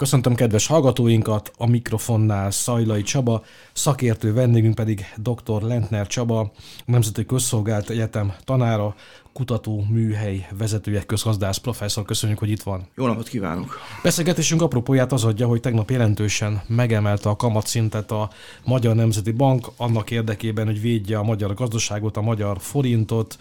Köszöntöm 0.00 0.34
kedves 0.34 0.66
hallgatóinkat, 0.66 1.52
a 1.56 1.66
mikrofonnál 1.66 2.50
Szajlai 2.50 3.02
Csaba, 3.02 3.42
szakértő 3.72 4.32
vendégünk 4.32 4.74
pedig 4.74 5.04
dr. 5.16 5.62
Lentner 5.62 6.06
Csaba, 6.06 6.40
a 6.40 6.50
Nemzeti 6.84 7.26
Közszolgált 7.26 7.90
Egyetem 7.90 8.34
tanára, 8.44 8.94
kutató 9.32 9.84
műhely 9.88 10.48
vezetője, 10.58 11.02
közgazdász 11.02 11.56
professzor. 11.56 12.04
Köszönjük, 12.04 12.38
hogy 12.38 12.50
itt 12.50 12.62
van. 12.62 12.86
Jó 12.94 13.06
napot 13.06 13.28
kívánok! 13.28 13.78
Beszélgetésünk 14.02 14.62
apropóját 14.62 15.12
az 15.12 15.24
adja, 15.24 15.46
hogy 15.46 15.60
tegnap 15.60 15.90
jelentősen 15.90 16.62
megemelte 16.66 17.28
a 17.28 17.36
kamatszintet 17.36 18.10
a 18.10 18.30
Magyar 18.64 18.94
Nemzeti 18.94 19.32
Bank 19.32 19.66
annak 19.76 20.10
érdekében, 20.10 20.66
hogy 20.66 20.80
védje 20.80 21.18
a 21.18 21.22
magyar 21.22 21.54
gazdaságot, 21.54 22.16
a 22.16 22.20
magyar 22.20 22.56
forintot, 22.60 23.38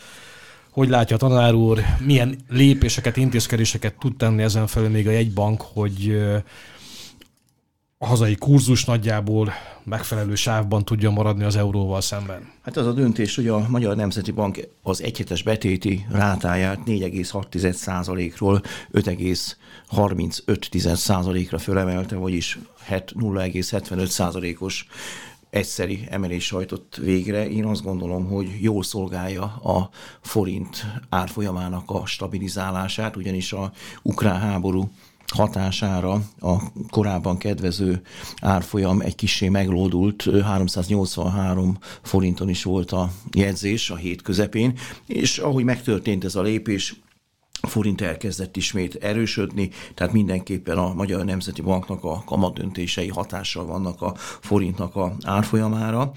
hogy 0.69 0.89
látja 0.89 1.15
a 1.15 1.19
tanár 1.19 1.53
úr, 1.53 1.79
milyen 2.05 2.35
lépéseket, 2.49 3.17
intézkedéseket 3.17 3.95
tud 3.99 4.15
tenni 4.15 4.41
ezen 4.41 4.67
felül 4.67 4.89
még 4.89 5.07
a 5.07 5.11
jegybank, 5.11 5.61
hogy 5.61 6.19
a 8.01 8.05
hazai 8.05 8.35
kurzus 8.35 8.85
nagyjából 8.85 9.53
megfelelő 9.83 10.35
sávban 10.35 10.85
tudja 10.85 11.09
maradni 11.09 11.43
az 11.43 11.55
euróval 11.55 12.01
szemben? 12.01 12.51
Hát 12.61 12.77
az 12.77 12.87
a 12.87 12.91
döntés, 12.91 13.35
hogy 13.35 13.47
a 13.47 13.65
Magyar 13.69 13.95
Nemzeti 13.95 14.31
Bank 14.31 14.67
az 14.81 15.03
egyhetes 15.03 15.43
betéti 15.43 16.05
rátáját 16.11 16.79
4,6%-ról 16.85 18.61
5,35%-ra 18.93 21.57
fölemelte, 21.57 22.15
vagyis 22.15 22.59
0,75%-os 22.89 24.85
egyszeri 25.49 26.07
emelés 26.09 26.49
hajtott 26.49 26.95
végre. 26.95 27.49
Én 27.49 27.65
azt 27.65 27.83
gondolom, 27.83 28.25
hogy 28.25 28.57
jól 28.61 28.83
szolgálja 28.83 29.43
a 29.43 29.89
forint 30.21 30.85
árfolyamának 31.09 31.89
a 31.89 32.05
stabilizálását, 32.05 33.15
ugyanis 33.15 33.53
a 33.53 33.71
ukrán 34.03 34.39
háború 34.39 34.89
hatására 35.29 36.21
a 36.39 36.55
korábban 36.89 37.37
kedvező 37.37 38.01
árfolyam 38.41 39.01
egy 39.01 39.15
kicsi 39.15 39.49
meglódult, 39.49 40.29
383 40.43 41.77
forinton 42.01 42.49
is 42.49 42.63
volt 42.63 42.91
a 42.91 43.11
jegyzés 43.31 43.89
a 43.89 43.95
hét 43.95 44.21
közepén, 44.21 44.77
és 45.05 45.37
ahogy 45.37 45.63
megtörtént 45.63 46.23
ez 46.23 46.35
a 46.35 46.41
lépés, 46.41 46.95
forint 47.61 48.01
elkezdett 48.01 48.57
ismét 48.57 48.95
erősödni, 48.95 49.69
tehát 49.93 50.13
mindenképpen 50.13 50.77
a 50.77 50.93
Magyar 50.93 51.25
Nemzeti 51.25 51.61
Banknak 51.61 52.03
a 52.03 52.23
kamadöntései 52.25 53.07
hatással 53.07 53.65
vannak 53.65 54.01
a 54.01 54.13
forintnak 54.17 54.95
a 54.95 55.15
árfolyamára, 55.23 56.11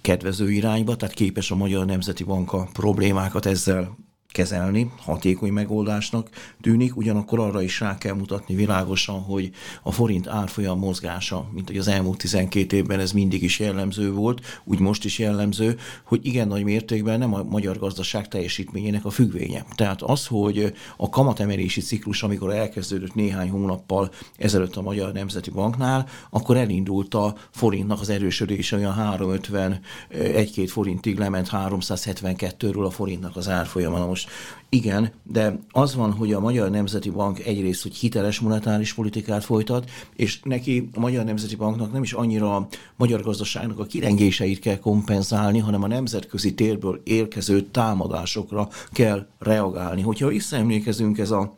kedvező 0.00 0.50
irányba, 0.50 0.96
tehát 0.96 1.14
képes 1.14 1.50
a 1.50 1.56
Magyar 1.56 1.86
Nemzeti 1.86 2.24
Bank 2.24 2.52
a 2.52 2.68
problémákat 2.72 3.46
ezzel 3.46 3.96
kezelni, 4.32 4.90
hatékony 4.98 5.52
megoldásnak 5.52 6.28
tűnik, 6.60 6.96
ugyanakkor 6.96 7.38
arra 7.38 7.62
is 7.62 7.80
rá 7.80 7.98
kell 7.98 8.14
mutatni 8.14 8.54
világosan, 8.54 9.20
hogy 9.20 9.50
a 9.82 9.92
forint 9.92 10.28
árfolyam 10.28 10.78
mozgása, 10.78 11.48
mint 11.52 11.66
hogy 11.66 11.78
az 11.78 11.88
elmúlt 11.88 12.18
12 12.18 12.76
évben 12.76 13.00
ez 13.00 13.12
mindig 13.12 13.42
is 13.42 13.58
jellemző 13.58 14.12
volt, 14.12 14.60
úgy 14.64 14.78
most 14.78 15.04
is 15.04 15.18
jellemző, 15.18 15.78
hogy 16.04 16.26
igen 16.26 16.48
nagy 16.48 16.64
mértékben 16.64 17.18
nem 17.18 17.34
a 17.34 17.42
magyar 17.42 17.78
gazdaság 17.78 18.28
teljesítményének 18.28 19.04
a 19.04 19.10
függvénye. 19.10 19.64
Tehát 19.74 20.02
az, 20.02 20.26
hogy 20.26 20.72
a 20.96 21.08
kamatemelési 21.08 21.80
ciklus, 21.80 22.22
amikor 22.22 22.50
elkezdődött 22.52 23.14
néhány 23.14 23.50
hónappal 23.50 24.10
ezelőtt 24.36 24.76
a 24.76 24.82
Magyar 24.82 25.12
Nemzeti 25.12 25.50
Banknál, 25.50 26.08
akkor 26.30 26.56
elindult 26.56 27.14
a 27.14 27.34
forintnak 27.50 28.00
az 28.00 28.08
erősödése, 28.08 28.76
olyan 28.76 28.92
350, 28.92 29.80
egy-két 30.08 30.70
forintig 30.70 31.18
lement 31.18 31.48
372-ről 31.52 32.86
a 32.86 32.90
forintnak 32.90 33.36
az 33.36 33.48
árfolyama. 33.48 34.06
Most 34.06 34.21
most 34.24 34.36
igen, 34.68 35.12
de 35.22 35.58
az 35.70 35.94
van, 35.94 36.12
hogy 36.12 36.32
a 36.32 36.40
Magyar 36.40 36.70
Nemzeti 36.70 37.10
Bank 37.10 37.38
egyrészt, 37.38 37.82
hogy 37.82 37.94
hiteles 37.94 38.40
monetáris 38.40 38.94
politikát 38.94 39.44
folytat, 39.44 39.90
és 40.16 40.40
neki 40.42 40.88
a 40.94 41.00
Magyar 41.00 41.24
Nemzeti 41.24 41.56
Banknak 41.56 41.92
nem 41.92 42.02
is 42.02 42.12
annyira 42.12 42.56
a 42.56 42.66
magyar 42.96 43.22
gazdaságnak 43.22 43.78
a 43.78 43.84
kirengéseit 43.84 44.58
kell 44.58 44.78
kompenzálni, 44.78 45.58
hanem 45.58 45.82
a 45.82 45.86
nemzetközi 45.86 46.54
térből 46.54 47.00
érkező 47.04 47.62
támadásokra 47.62 48.68
kell 48.92 49.26
reagálni. 49.38 50.02
Hogyha 50.02 50.28
visszaemlékezünk 50.28 51.18
ez 51.18 51.30
a 51.30 51.54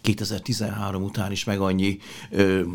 2013 0.00 1.02
után 1.02 1.32
is 1.32 1.44
meg 1.44 1.60
annyi, 1.60 1.98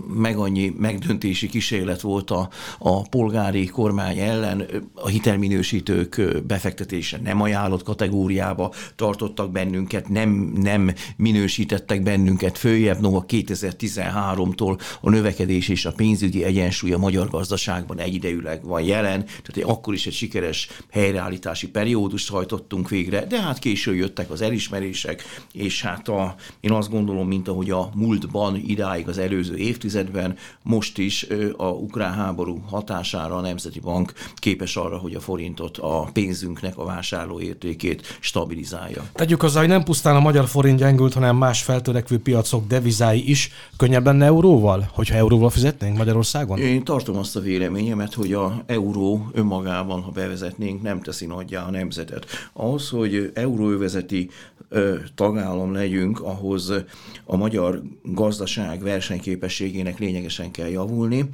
meg 0.08 0.38
annyi 0.38 0.74
megdöntési 0.78 1.48
kísérlet 1.48 2.02
volt 2.02 2.32
a, 2.32 2.50
a 2.80 3.02
polgári 3.02 3.66
kormány 3.66 4.18
ellen, 4.18 4.66
a 4.94 5.08
hitelminősítők 5.08 6.22
befektetése 6.48 7.20
nem 7.24 7.42
ajánlott 7.42 7.84
kategóriába 7.84 8.74
tartottak 8.96 9.52
bennünket, 9.52 10.10
nem, 10.10 10.30
nem 10.56 10.94
minősítettek 11.16 12.04
bennünket 12.04 12.58
följebb, 12.58 13.00
no 13.00 13.16
a 13.16 13.26
2013-tól 13.26 14.82
a 15.02 15.10
növekedés 15.10 15.68
és 15.70 15.86
a 15.86 15.92
pénzügyi 15.92 16.44
egyensúly 16.44 16.92
a 16.92 16.98
magyar 16.98 17.30
gazdaságban 17.30 18.00
egyidejűleg 18.00 18.66
van 18.66 18.82
jelen, 18.82 19.26
tehát 19.26 19.70
akkor 19.70 19.94
is 19.94 20.08
egy 20.08 20.14
sikeres 20.14 20.70
helyreállítási 20.92 21.68
periódust 21.68 22.30
hajtottunk 22.30 22.90
végre, 22.90 23.26
de 23.26 23.42
hát 23.42 23.60
később 23.60 23.96
jöttek 23.96 24.30
az 24.30 24.42
elismerések, 24.42 25.24
és 25.54 25.82
hát 25.82 26.08
a, 26.08 26.36
én 26.60 26.72
azt 26.72 26.87
gondolom, 26.90 27.28
mint 27.28 27.48
ahogy 27.48 27.70
a 27.70 27.90
múltban, 27.96 28.56
idáig 28.56 29.08
az 29.08 29.18
előző 29.18 29.56
évtizedben, 29.56 30.36
most 30.64 30.98
is 30.98 31.28
a 31.58 31.66
ukrán 31.66 32.14
háború 32.14 32.64
hatására 32.70 33.36
a 33.36 33.42
Nemzeti 33.42 33.80
Bank 33.80 34.14
képes 34.36 34.76
arra, 34.76 34.98
hogy 34.98 35.14
a 35.14 35.20
forintot, 35.20 35.78
a 35.78 36.10
pénzünknek 36.14 36.78
a 36.78 36.86
vásárlóértékét 36.86 38.18
stabilizálja. 38.20 39.04
Tegyük 39.14 39.42
hozzá, 39.42 39.60
hogy 39.60 39.70
nem 39.70 39.84
pusztán 39.84 40.16
a 40.16 40.20
magyar 40.20 40.48
forint 40.48 40.80
gyengült, 40.80 41.14
hanem 41.14 41.36
más 41.36 41.64
feltörekvő 41.64 42.20
piacok 42.20 42.68
devizái 42.68 43.30
is 43.30 43.52
könnyebb 43.78 44.06
lenne 44.06 44.26
euróval, 44.26 44.90
hogyha 44.94 45.16
euróval 45.16 45.50
fizetnénk 45.50 45.98
Magyarországon? 45.98 46.60
Én 46.60 46.84
tartom 46.84 47.18
azt 47.18 47.36
a 47.36 47.40
véleményemet, 47.40 48.14
hogy 48.14 48.34
a 48.34 48.64
euró 48.66 49.30
önmagában, 49.34 50.02
ha 50.02 50.12
bevezetnénk, 50.12 50.82
nem 50.82 51.02
teszi 51.02 51.26
nagyjá 51.26 51.66
a 51.66 51.72
nemzetet. 51.72 52.26
Ahhoz, 52.54 52.90
hogy 52.90 53.32
euróövezeti 53.34 54.30
tagállam 55.16 55.74
legyünk, 55.74 56.22
ahhoz 56.22 56.74
a 57.26 57.36
magyar 57.36 57.82
gazdaság 58.04 58.82
versenyképességének 58.82 60.00
lényegesen 60.00 60.52
kell 60.52 60.68
javulni. 60.68 61.30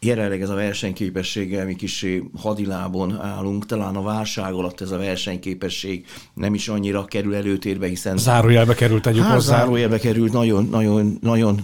Jelenleg 0.00 0.42
ez 0.42 0.48
a 0.48 0.54
versenyképességgel 0.54 1.64
mi 1.64 1.74
kis 1.74 2.06
hadilábon 2.36 3.20
állunk, 3.20 3.66
talán 3.66 3.96
a 3.96 4.02
válság 4.02 4.52
alatt 4.52 4.80
ez 4.80 4.90
a 4.90 4.98
versenyképesség 4.98 6.06
nem 6.34 6.54
is 6.54 6.68
annyira 6.68 7.04
kerül 7.04 7.34
előtérbe, 7.34 7.86
hiszen... 7.86 8.16
Zárójelbe 8.16 8.74
került, 8.74 9.02
tegyük 9.02 9.22
hát, 9.22 9.32
hozzá. 9.32 9.58
Zárójelbe 9.58 9.98
került, 9.98 10.32
nagyon, 10.32 10.68
nagyon, 10.70 11.18
nagyon 11.20 11.60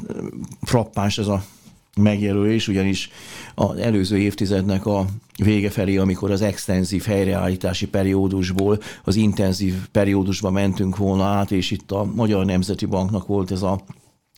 frappáns 0.62 1.18
ez 1.18 1.26
a 1.26 1.44
megjelölés, 1.96 2.68
ugyanis 2.68 3.10
az 3.54 3.76
előző 3.78 4.18
évtizednek 4.18 4.86
a 4.86 5.06
vége 5.42 5.70
felé, 5.70 5.96
amikor 5.96 6.30
az 6.30 6.42
extenzív 6.42 7.04
helyreállítási 7.04 7.88
periódusból 7.88 8.78
az 9.04 9.16
intenzív 9.16 9.74
periódusba 9.92 10.50
mentünk 10.50 10.96
volna 10.96 11.24
át, 11.24 11.50
és 11.50 11.70
itt 11.70 11.90
a 11.90 12.04
Magyar 12.14 12.44
Nemzeti 12.44 12.86
Banknak 12.86 13.26
volt 13.26 13.50
ez 13.50 13.62
a 13.62 13.80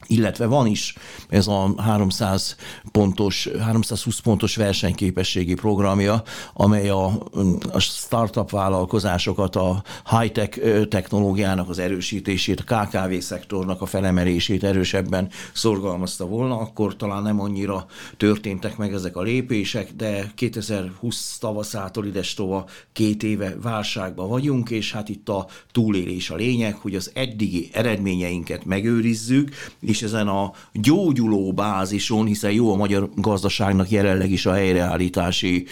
illetve 0.06 0.46
van 0.46 0.66
is 0.66 0.94
ez 1.28 1.46
a 1.46 1.74
300 1.76 2.56
pontos, 2.92 3.48
320 3.60 4.18
pontos 4.18 4.56
versenyképességi 4.56 5.54
programja, 5.54 6.22
amely 6.54 6.88
a, 6.88 7.28
a 7.72 7.78
startup 7.78 8.50
vállalkozásokat, 8.50 9.56
a 9.56 9.82
high-tech 10.10 10.86
technológiának 10.88 11.68
az 11.68 11.78
erősítését, 11.78 12.64
a 12.66 12.74
KKV 12.74 13.18
szektornak 13.18 13.82
a 13.82 13.86
felemelését 13.86 14.64
erősebben 14.64 15.28
szorgalmazta 15.52 16.26
volna, 16.26 16.58
akkor 16.58 16.96
talán 16.96 17.22
nem 17.22 17.40
annyira 17.40 17.86
történtek 18.16 18.76
meg 18.76 18.92
ezek 18.92 19.16
a 19.16 19.22
lépések, 19.22 19.92
de 19.92 20.32
2020 20.34 21.38
tavaszától 21.38 22.06
idestova 22.06 22.64
két 22.92 23.22
éve 23.22 23.56
válságban 23.62 24.28
vagyunk, 24.28 24.70
és 24.70 24.92
hát 24.92 25.08
itt 25.08 25.28
a 25.28 25.46
túlélés 25.72 26.30
a 26.30 26.34
lényeg, 26.34 26.74
hogy 26.74 26.94
az 26.94 27.10
eddigi 27.14 27.68
eredményeinket 27.72 28.64
megőrizzük, 28.64 29.50
és 29.86 30.02
ezen 30.02 30.28
a 30.28 30.52
gyógyuló 30.72 31.52
bázison, 31.52 32.26
hiszen 32.26 32.52
jó 32.52 32.72
a 32.72 32.76
magyar 32.76 33.08
gazdaságnak 33.14 33.90
jelenleg 33.90 34.30
is 34.30 34.46
a 34.46 34.52
helyreállítási 34.52 35.66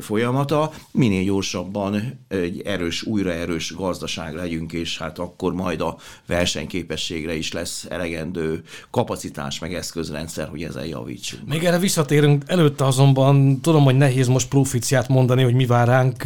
folyamata, 0.00 0.72
minél 0.92 1.24
gyorsabban 1.24 2.20
egy 2.28 2.62
erős, 2.64 3.02
újra 3.02 3.32
erős 3.32 3.74
gazdaság 3.74 4.34
legyünk, 4.34 4.72
és 4.72 4.98
hát 4.98 5.18
akkor 5.18 5.52
majd 5.52 5.80
a 5.80 5.96
versenyképességre 6.26 7.36
is 7.36 7.52
lesz 7.52 7.86
elegendő 7.88 8.62
kapacitás, 8.90 9.58
meg 9.58 9.74
eszközrendszer, 9.74 10.48
hogy 10.48 10.62
ezzel 10.62 10.86
javítsunk. 10.86 11.48
Még 11.48 11.64
erre 11.64 11.78
visszatérünk, 11.78 12.44
előtte 12.46 12.84
azonban 12.84 13.60
tudom, 13.60 13.84
hogy 13.84 13.96
nehéz 13.96 14.28
most 14.28 14.48
proficiát 14.48 15.08
mondani, 15.08 15.42
hogy 15.42 15.54
mi 15.54 15.66
vár 15.66 15.86
ránk, 15.86 16.22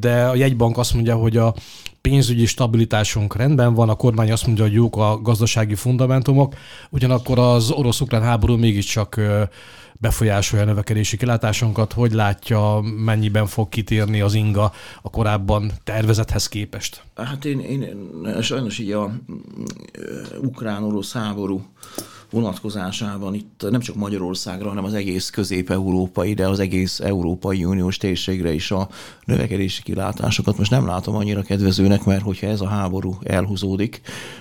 de 0.00 0.24
a 0.24 0.34
jegybank 0.34 0.78
azt 0.78 0.94
mondja, 0.94 1.16
hogy 1.16 1.36
a 1.36 1.54
pénzügyi 2.02 2.46
stabilitásunk 2.46 3.36
rendben 3.36 3.74
van, 3.74 3.88
a 3.88 3.94
kormány 3.94 4.32
azt 4.32 4.46
mondja, 4.46 4.64
hogy 4.64 4.72
jók 4.72 4.96
a 4.96 5.20
gazdasági 5.20 5.74
fundamentumok, 5.74 6.54
ugyanakkor 6.90 7.38
az 7.38 7.70
orosz-ukrán 7.70 8.22
háború 8.22 8.56
mégiscsak 8.56 9.20
befolyásolja 9.92 10.64
a 10.64 10.68
növekedési 10.68 11.16
kilátásunkat, 11.16 11.92
hogy 11.92 12.12
látja, 12.12 12.80
mennyiben 12.96 13.46
fog 13.46 13.68
kitérni 13.68 14.20
az 14.20 14.34
inga 14.34 14.72
a 15.02 15.10
korábban 15.10 15.72
tervezethez 15.84 16.48
képest? 16.48 17.02
Hát 17.24 17.44
én, 17.44 17.60
én 17.60 17.86
sajnos 18.40 18.78
így 18.78 18.90
a 18.90 19.12
ukrán-orosz 20.42 21.12
háború 21.12 21.62
vonatkozásában 22.32 23.34
itt 23.34 23.66
nem 23.70 23.80
csak 23.80 23.94
Magyarországra, 23.96 24.68
hanem 24.68 24.84
az 24.84 24.94
egész 24.94 25.30
közép-európai, 25.30 26.34
de 26.34 26.48
az 26.48 26.58
egész 26.58 27.00
Európai 27.00 27.64
Uniós 27.64 27.96
térségre 27.96 28.52
is 28.52 28.70
a 28.70 28.88
növekedési 29.24 29.82
kilátásokat 29.82 30.58
most 30.58 30.70
nem 30.70 30.86
látom 30.86 31.14
annyira 31.14 31.42
kedvezőnek, 31.42 32.04
mert 32.04 32.22
hogyha 32.22 32.46
ez 32.46 32.60
a 32.60 32.68
háború 32.68 33.18
elhúzódik, 33.22 34.00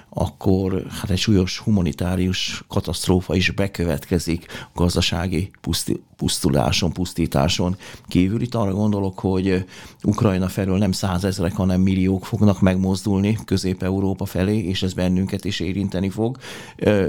akkor 0.10 0.86
hát 0.90 1.10
egy 1.10 1.18
súlyos 1.18 1.60
humanitárius 1.60 2.64
katasztrófa 2.68 3.36
is 3.36 3.52
bekövetkezik 3.52 4.46
gazdasági 4.74 5.52
puszti, 5.62 6.02
pusztuláson, 6.16 6.94
pusztításon 6.94 7.76
kívül. 8.08 8.42
Itt 8.42 8.56
arra 8.56 8.74
gondolok, 8.74 9.20
hogy 9.20 9.66
Ukrajna 10.04 10.48
felől 10.48 10.78
nem 10.78 10.92
százezrek, 10.92 11.56
hanem 11.56 11.82
milliók 11.82 12.26
fognak 12.26 12.62
megmozdulni 12.72 13.38
Közép-Európa 13.46 14.26
felé, 14.26 14.58
és 14.58 14.84
ez 14.84 14.94
bennünket 14.94 15.46
is 15.46 15.60
érinteni 15.60 16.10
fog. 16.10 16.38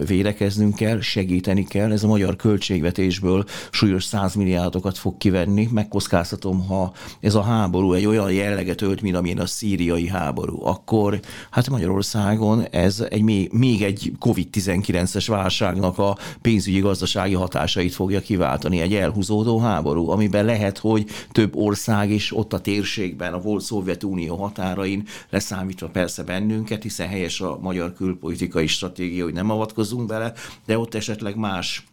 Védekeznünk 0.06 0.74
kell, 0.74 1.00
segíteni 1.00 1.64
kell. 1.64 1.92
Ez 1.92 2.02
a 2.02 2.06
magyar 2.06 2.36
költségvetésből 2.36 3.44
súlyos 3.70 4.04
százmilliárdokat 4.04 4.98
fog 4.98 5.16
kivenni. 5.16 5.68
Megkockáztatom, 5.72 6.66
ha 6.66 6.92
ez 7.20 7.34
a 7.34 7.42
háború 7.42 7.92
egy 7.92 8.06
olyan 8.06 8.32
jelleget 8.32 8.82
ölt, 8.82 9.00
mint 9.00 9.16
amilyen 9.16 9.38
a 9.38 9.46
szíriai 9.46 10.08
háború, 10.08 10.64
akkor 10.64 11.20
hát 11.50 11.70
Magyarországon 11.70 12.66
ez 12.70 13.04
egy 13.10 13.22
még, 13.52 13.82
egy 13.82 14.12
COVID-19-es 14.20 15.24
válságnak 15.26 15.98
a 15.98 16.16
pénzügyi 16.40 16.78
gazdasági 16.78 17.34
hatásait 17.34 17.94
fogja 17.94 18.20
kiváltani, 18.20 18.80
egy 18.80 18.94
elhúzódó 18.94 19.58
háború, 19.58 20.10
amiben 20.10 20.44
lehet, 20.44 20.78
hogy 20.78 21.06
több 21.32 21.56
ország 21.56 22.10
is 22.10 22.36
ott 22.36 22.52
a 22.52 22.60
térségben, 22.60 23.32
a 23.32 23.40
volt 23.40 23.62
Szovjetunió 23.62 24.36
határain 24.36 25.04
leszámítva 25.42 25.88
persze 25.88 26.22
bennünket, 26.22 26.82
hiszen 26.82 27.08
helyes 27.08 27.40
a 27.40 27.58
magyar 27.60 27.92
külpolitikai 27.92 28.66
stratégia, 28.66 29.24
hogy 29.24 29.32
nem 29.32 29.50
avatkozunk 29.50 30.06
bele, 30.06 30.32
de 30.66 30.78
ott 30.78 30.94
esetleg 30.94 31.36
más 31.36 31.84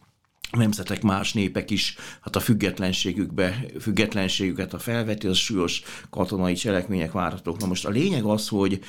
nemzetek, 0.51 1.01
más 1.01 1.33
népek 1.33 1.69
is 1.69 1.95
hát 2.21 2.35
a 2.35 2.39
függetlenségükbe, 2.39 3.65
függetlenségüket 3.79 4.73
a 4.73 4.79
felveti, 4.79 5.27
az 5.27 5.37
súlyos 5.37 5.81
katonai 6.09 6.53
cselekmények 6.53 7.11
várhatók. 7.11 7.59
Na 7.59 7.67
most 7.67 7.85
a 7.85 7.89
lényeg 7.89 8.23
az, 8.23 8.47
hogy 8.47 8.79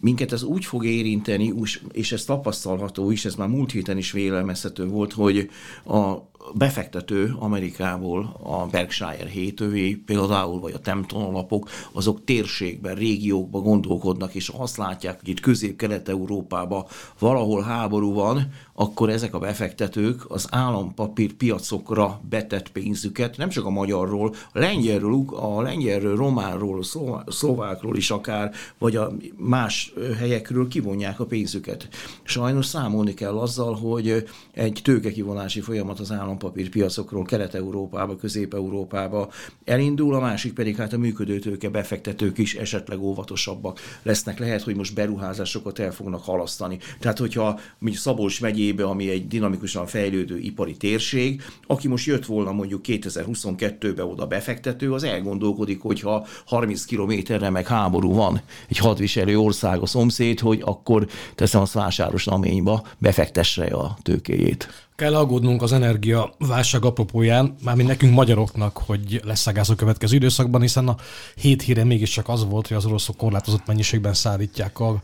minket 0.00 0.32
ez 0.32 0.42
úgy 0.42 0.64
fog 0.64 0.84
érinteni, 0.84 1.54
és 1.92 2.12
ez 2.12 2.24
tapasztalható 2.24 3.10
is, 3.10 3.24
ez 3.24 3.34
már 3.34 3.48
múlt 3.48 3.70
héten 3.70 3.96
is 3.96 4.12
vélelmezhető 4.12 4.86
volt, 4.86 5.12
hogy 5.12 5.50
a 5.84 6.29
befektető 6.54 7.34
Amerikából 7.38 8.36
a 8.42 8.66
Berkshire 8.66 9.28
hétövé, 9.28 9.92
például, 9.94 10.60
vagy 10.60 10.72
a 10.72 10.80
Tempton 10.80 11.22
alapok, 11.22 11.68
azok 11.92 12.24
térségben, 12.24 12.94
régiókban 12.94 13.62
gondolkodnak, 13.62 14.34
és 14.34 14.48
azt 14.48 14.76
látják, 14.76 15.18
hogy 15.20 15.28
itt 15.28 15.40
közép-kelet-európában 15.40 16.84
valahol 17.18 17.62
háború 17.62 18.12
van, 18.12 18.48
akkor 18.74 19.10
ezek 19.10 19.34
a 19.34 19.38
befektetők 19.38 20.30
az 20.30 20.46
állampapír 20.50 21.32
piacokra 21.32 22.20
betett 22.28 22.72
pénzüket, 22.72 23.36
nem 23.36 23.48
csak 23.48 23.64
a 23.64 23.70
magyarról, 23.70 24.34
a 24.52 24.58
lengyelről, 24.58 25.24
a 25.30 25.62
lengyelről, 25.62 26.16
románról, 26.16 26.80
a 26.80 27.30
szlovákról 27.30 27.96
is 27.96 28.10
akár, 28.10 28.52
vagy 28.78 28.96
a 28.96 29.12
más 29.36 29.92
helyekről 30.18 30.68
kivonják 30.68 31.20
a 31.20 31.24
pénzüket. 31.24 31.88
Sajnos 32.22 32.66
számolni 32.66 33.14
kell 33.14 33.38
azzal, 33.38 33.74
hogy 33.74 34.24
egy 34.52 34.80
tőkekivonási 34.82 35.60
folyamat 35.60 36.00
az 36.00 36.10
állampapírpiacokról 36.30 37.24
Kelet-Európába, 37.24 38.16
Közép-Európába 38.16 39.28
elindul, 39.64 40.14
a 40.14 40.20
másik 40.20 40.52
pedig 40.52 40.76
hát 40.76 40.92
a 40.92 40.98
működő 40.98 41.38
tőke 41.38 41.68
befektetők 41.68 42.38
is 42.38 42.54
esetleg 42.54 43.00
óvatosabbak 43.00 43.80
lesznek. 44.02 44.38
Lehet, 44.38 44.62
hogy 44.62 44.76
most 44.76 44.94
beruházásokat 44.94 45.78
el 45.78 45.92
fognak 45.92 46.24
halasztani. 46.24 46.78
Tehát, 46.98 47.18
hogyha 47.18 47.60
mi 47.78 47.92
Szabolcs 47.92 48.40
megyé 48.40 48.58
megyébe, 48.60 48.84
ami 48.84 49.10
egy 49.10 49.26
dinamikusan 49.26 49.86
fejlődő 49.86 50.38
ipari 50.38 50.76
térség, 50.76 51.42
aki 51.66 51.88
most 51.88 52.06
jött 52.06 52.26
volna 52.26 52.52
mondjuk 52.52 52.80
2022-be 52.86 54.04
oda 54.04 54.26
befektető, 54.26 54.92
az 54.92 55.02
elgondolkodik, 55.02 55.80
hogyha 55.80 56.26
30 56.46 56.84
kilométerre 56.84 57.50
meg 57.50 57.66
háború 57.66 58.14
van, 58.14 58.40
egy 58.68 58.76
hadviselő 58.76 59.38
ország 59.38 59.80
a 59.80 59.86
szomszéd, 59.86 60.40
hogy 60.40 60.60
akkor 60.64 61.06
teszem 61.34 61.60
azt 61.60 61.72
vásáros 61.72 62.24
naményba, 62.24 62.86
befektesse 62.98 63.64
a 63.64 63.98
tőkéjét. 64.02 64.68
Kell 65.00 65.16
aggódnunk 65.16 65.62
az 65.62 65.72
energia 65.72 66.34
válság 66.38 66.84
apropóján, 66.84 67.54
mármint 67.64 67.88
nekünk 67.88 68.14
magyaroknak, 68.14 68.76
hogy 68.76 69.20
lesz 69.24 69.46
a 69.46 69.52
gáz 69.52 69.70
a 69.70 69.74
következő 69.74 70.16
időszakban, 70.16 70.60
hiszen 70.60 70.88
a 70.88 70.96
hét 71.34 71.62
híre 71.62 71.84
mégiscsak 71.84 72.28
az 72.28 72.44
volt, 72.44 72.66
hogy 72.66 72.76
az 72.76 72.84
oroszok 72.84 73.16
korlátozott 73.16 73.66
mennyiségben 73.66 74.14
szállítják 74.14 74.80
a 74.80 75.00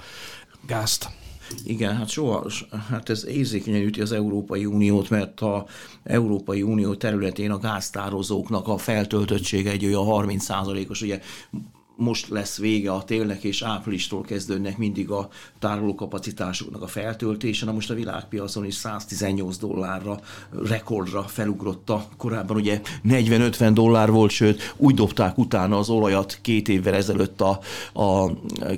gázt. 0.66 1.08
Igen, 1.64 1.96
hát 1.96 2.08
soha, 2.08 2.46
hát 2.88 3.08
ez 3.08 3.26
érzékenyen 3.26 3.82
üti 3.82 4.00
az 4.00 4.12
Európai 4.12 4.64
Uniót, 4.64 5.10
mert 5.10 5.40
a 5.40 5.66
Európai 6.04 6.62
Unió 6.62 6.94
területén 6.94 7.50
a 7.50 7.58
gáztározóknak 7.58 8.68
a 8.68 8.78
feltöltöttsége 8.78 9.70
egy 9.70 9.84
olyan 9.84 10.04
30%-os, 10.06 11.02
ugye 11.02 11.20
most 11.96 12.28
lesz 12.28 12.58
vége 12.58 12.92
a 12.92 13.04
télnek, 13.04 13.44
és 13.44 13.62
áprilistól 13.62 14.22
kezdődnek 14.22 14.78
mindig 14.78 15.10
a 15.10 15.28
tárolókapacitásoknak 15.58 16.82
a 16.82 16.86
feltöltése. 16.86 17.64
Na 17.64 17.72
most 17.72 17.90
a 17.90 17.94
világpiacon 17.94 18.64
is 18.64 18.74
118 18.74 19.56
dollárra, 19.56 20.20
rekordra 20.68 21.22
felugrotta. 21.22 22.08
Korábban 22.16 22.56
ugye 22.56 22.80
40-50 23.08 23.70
dollár 23.72 24.10
volt, 24.10 24.30
sőt 24.30 24.74
úgy 24.76 24.94
dobták 24.94 25.38
utána 25.38 25.78
az 25.78 25.88
olajat 25.88 26.38
két 26.42 26.68
évvel 26.68 26.94
ezelőtt 26.94 27.40
a, 27.40 27.60
a 27.92 28.30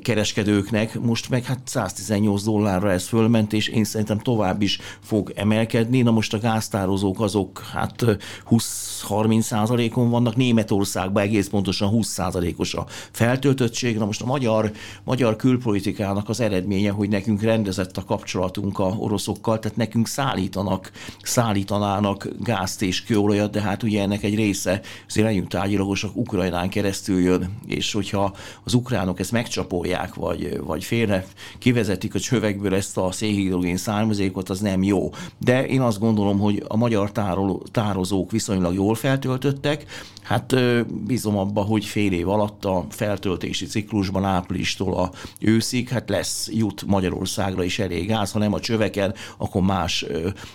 kereskedőknek, 0.03 1.01
most 1.01 1.29
meg 1.29 1.45
hát 1.45 1.61
118 1.65 2.43
dollárra 2.43 2.91
ez 2.91 3.07
fölment, 3.09 3.53
és 3.53 3.69
én 3.69 3.85
szerintem 3.85 4.19
tovább 4.19 4.63
is 4.63 4.79
fog 5.01 5.33
emelkedni. 5.35 6.03
Na 6.03 6.11
most 6.11 6.35
a 6.35 6.39
gáztározók 6.39 7.21
azok 7.21 7.59
hát 7.73 8.05
20-30 8.51 9.41
százalékon 9.41 10.11
vannak, 10.11 10.37
Németországban 10.37 11.23
egész 11.23 11.49
pontosan 11.49 11.89
20 11.89 12.09
százalékos 12.09 12.75
a 12.75 12.87
feltöltöttség. 13.11 13.99
Na 13.99 14.05
most 14.05 14.23
a 14.23 14.27
magyar, 14.27 14.73
magyar 15.05 15.37
külpolitikának 15.37 16.29
az 16.29 16.41
eredménye, 16.41 16.91
hogy 16.91 17.09
nekünk 17.09 17.43
rendezett 17.43 17.97
a 17.97 18.05
kapcsolatunk 18.05 18.79
a 18.79 18.95
oroszokkal, 18.99 19.59
tehát 19.59 19.77
nekünk 19.77 20.07
szállítanak, 20.07 20.93
szállítanának 21.23 22.29
gázt 22.41 22.83
és 22.83 23.05
kőolajat, 23.05 23.51
de 23.51 23.61
hát 23.61 23.83
ugye 23.83 24.03
ennek 24.03 24.23
egy 24.23 24.35
része 24.35 24.81
azért 25.09 25.27
legyünk 25.27 25.49
tárgyilagosak, 25.49 26.17
Ukrajnán 26.17 26.69
keresztül 26.69 27.21
jön, 27.21 27.59
és 27.67 27.93
hogyha 27.93 28.35
az 28.65 28.75
ukránok 28.75 29.21
ezt 29.21 29.33
megcsapolják, 29.33 30.15
vagy, 30.15 30.61
vagy 30.65 30.85
félre 30.85 31.27
kivezetik 31.59 32.15
a 32.15 32.19
csövekből 32.19 32.75
ezt 32.75 32.97
a 32.97 33.13
szénhidrogén 33.13 33.77
származékot, 33.77 34.49
az 34.49 34.61
nem 34.61 34.83
jó. 34.83 35.11
De 35.39 35.67
én 35.67 35.81
azt 35.81 35.99
gondolom, 35.99 36.39
hogy 36.39 36.63
a 36.69 36.77
magyar 36.77 37.13
tároló, 37.13 37.63
tározók 37.71 38.31
viszonylag 38.31 38.75
jól 38.75 38.95
feltöltöttek, 38.95 39.85
hát 40.23 40.55
bízom 41.07 41.39
abba, 41.39 41.61
hogy 41.61 41.85
fél 41.85 42.13
év 42.13 42.29
alatt 42.29 42.65
a 42.65 42.87
feltöltési 42.99 43.67
ciklusban 43.67 44.25
áprilistól 44.25 44.95
a 44.95 45.11
őszig, 45.41 45.89
hát 45.89 46.09
lesz, 46.09 46.49
jut 46.53 46.85
Magyarországra 46.87 47.63
is 47.63 47.79
elég 47.79 48.07
gáz, 48.07 48.33
ha 48.33 48.39
nem 48.39 48.53
a 48.53 48.61
csöveken, 48.61 49.15
akkor 49.37 49.63
más 49.63 50.05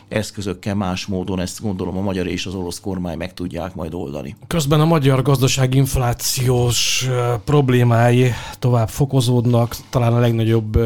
eszközökkel, 0.07 0.75
más 0.75 1.05
módon 1.05 1.39
ezt 1.39 1.62
gondolom 1.62 1.97
a 1.97 2.01
magyar 2.01 2.27
és 2.27 2.45
az 2.45 2.55
orosz 2.55 2.79
kormány 2.79 3.17
meg 3.17 3.33
tudják 3.33 3.75
majd 3.75 3.93
oldani. 3.93 4.35
Közben 4.47 4.79
a 4.81 4.85
magyar 4.85 5.21
gazdaság 5.21 5.73
inflációs 5.73 7.07
problémái 7.45 8.31
tovább 8.59 8.89
fokozódnak, 8.89 9.75
talán 9.89 10.13
a 10.13 10.19
legnagyobb 10.19 10.79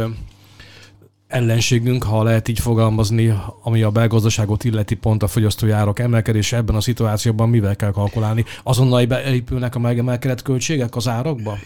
ellenségünk, 1.27 2.03
ha 2.03 2.24
lehet 2.24 2.48
így 2.48 2.60
fogalmazni, 2.60 3.34
ami 3.62 3.81
a 3.81 3.91
belgazdaságot 3.91 4.63
illeti 4.63 4.96
pont 4.96 5.24
a 5.24 5.27
fogyasztói 5.27 5.72
árak 5.72 6.00
emelkedése 6.00 6.57
ebben 6.57 6.75
a 6.75 6.81
szituációban 6.81 7.50
mivel 7.50 7.75
kell 7.75 7.91
kalkulálni? 7.91 8.46
Azonnal 8.63 9.05
beépülnek 9.05 9.75
a 9.75 9.79
megemelkedett 9.79 10.41
költségek 10.41 10.96
az 10.96 11.07
árakba? 11.07 11.57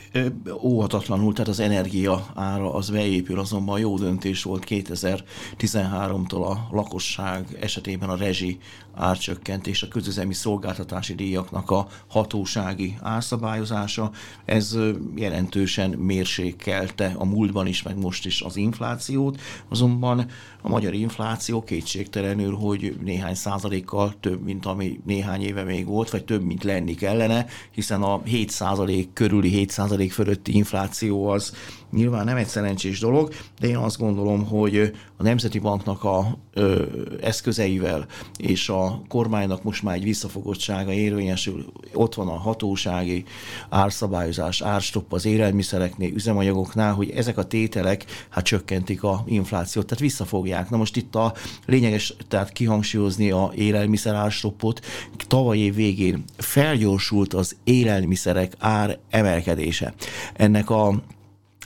Óhatatlanul, 0.61 1.33
tehát 1.33 1.49
az 1.49 1.59
energia 1.59 2.25
ára 2.35 2.73
az 2.73 2.89
beépül, 2.89 3.39
azonban 3.39 3.79
jó 3.79 3.97
döntés 3.97 4.43
volt 4.43 4.65
2013-tól 4.69 6.45
a 6.49 6.67
lakosság 6.71 7.57
esetében 7.59 8.09
a 8.09 8.15
rezsi 8.15 8.57
árcsökkentés, 8.95 9.83
a 9.83 9.87
közüzemi 9.87 10.33
szolgáltatási 10.33 11.15
díjaknak 11.15 11.71
a 11.71 11.87
hatósági 12.07 12.97
árszabályozása. 13.01 14.11
Ez 14.45 14.77
jelentősen 15.15 15.89
mérsékelte 15.89 17.15
a 17.17 17.25
múltban 17.25 17.67
is, 17.67 17.83
meg 17.83 17.97
most 17.97 18.25
is 18.25 18.41
az 18.41 18.55
inflációt 18.55 19.39
azonban 19.69 20.25
a 20.61 20.69
magyar 20.69 20.93
infláció 20.93 21.63
kétségtelenül, 21.63 22.55
hogy 22.55 22.97
néhány 23.03 23.35
százalékkal 23.35 24.13
több, 24.19 24.43
mint 24.43 24.65
ami 24.65 24.99
néhány 25.05 25.41
éve 25.41 25.63
még 25.63 25.85
volt, 25.85 26.09
vagy 26.09 26.23
több, 26.23 26.43
mint 26.43 26.63
lenni 26.63 26.95
kellene, 26.95 27.45
hiszen 27.71 28.01
a 28.01 28.21
7 28.23 28.49
százalék 28.49 29.13
körüli 29.13 29.49
7 29.49 29.69
százalék 29.69 30.11
fölötti 30.11 30.55
infláció 30.55 31.27
az 31.27 31.53
nyilván 31.91 32.25
nem 32.25 32.37
egy 32.37 32.47
szerencsés 32.47 32.99
dolog, 32.99 33.33
de 33.59 33.67
én 33.67 33.77
azt 33.77 33.97
gondolom, 33.97 34.45
hogy 34.45 34.91
a 35.17 35.23
Nemzeti 35.23 35.59
Banknak 35.59 36.03
a 36.03 36.37
ö, 36.53 36.85
eszközeivel 37.21 38.05
és 38.37 38.69
a 38.69 39.01
kormánynak 39.07 39.63
most 39.63 39.83
már 39.83 39.95
egy 39.95 40.03
visszafogottsága 40.03 40.91
érvényesül, 40.91 41.65
ott 41.93 42.13
van 42.13 42.27
a 42.27 42.37
hatósági 42.37 43.23
árszabályozás, 43.69 44.61
árstopp 44.61 45.11
az 45.11 45.25
élelmiszereknél, 45.25 46.13
üzemanyagoknál, 46.13 46.93
hogy 46.93 47.09
ezek 47.09 47.37
a 47.37 47.43
tételek 47.43 48.05
hát 48.29 48.45
csökkentik 48.45 49.03
a 49.03 49.23
inflációt, 49.25 49.85
tehát 49.85 50.03
visszafogják. 50.03 50.69
Na 50.69 50.77
most 50.77 50.97
itt 50.97 51.15
a 51.15 51.33
lényeges, 51.65 52.13
tehát 52.27 52.51
kihangsúlyozni 52.51 53.31
a 53.31 53.51
élelmiszer 53.55 54.15
árstoppot, 54.15 54.85
tavaly 55.27 55.57
év 55.57 55.75
végén 55.75 56.23
felgyorsult 56.37 57.33
az 57.33 57.55
élelmiszerek 57.63 58.55
ár 58.59 58.99
emelkedése. 59.09 59.93
Ennek 60.33 60.69
a 60.69 61.01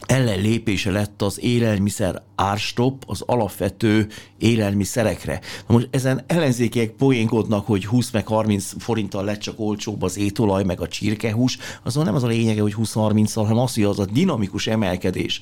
ellenlépése 0.05 0.91
lett 0.91 1.21
az 1.21 1.41
élelmiszer 1.41 2.21
árstop 2.35 3.03
az 3.07 3.21
alapvető 3.25 4.07
élelmiszerekre. 4.37 5.39
Na 5.67 5.73
most 5.73 5.87
ezen 5.91 6.23
ellenzékiek 6.27 6.89
poénkodnak, 6.89 7.65
hogy 7.65 7.85
20 7.85 8.11
meg 8.11 8.27
30 8.27 8.73
forinttal 8.77 9.23
lett 9.23 9.39
csak 9.39 9.59
olcsóbb 9.59 10.01
az 10.01 10.17
étolaj, 10.17 10.63
meg 10.63 10.81
a 10.81 10.87
csirkehús, 10.87 11.57
azon 11.83 12.05
nem 12.05 12.15
az 12.15 12.23
a 12.23 12.27
lényege, 12.27 12.61
hogy 12.61 12.75
20-30-al, 12.77 13.33
hanem 13.33 13.57
az, 13.57 13.73
hogy 13.73 13.83
az 13.83 13.99
a 13.99 14.05
dinamikus 14.05 14.67
emelkedés, 14.67 15.41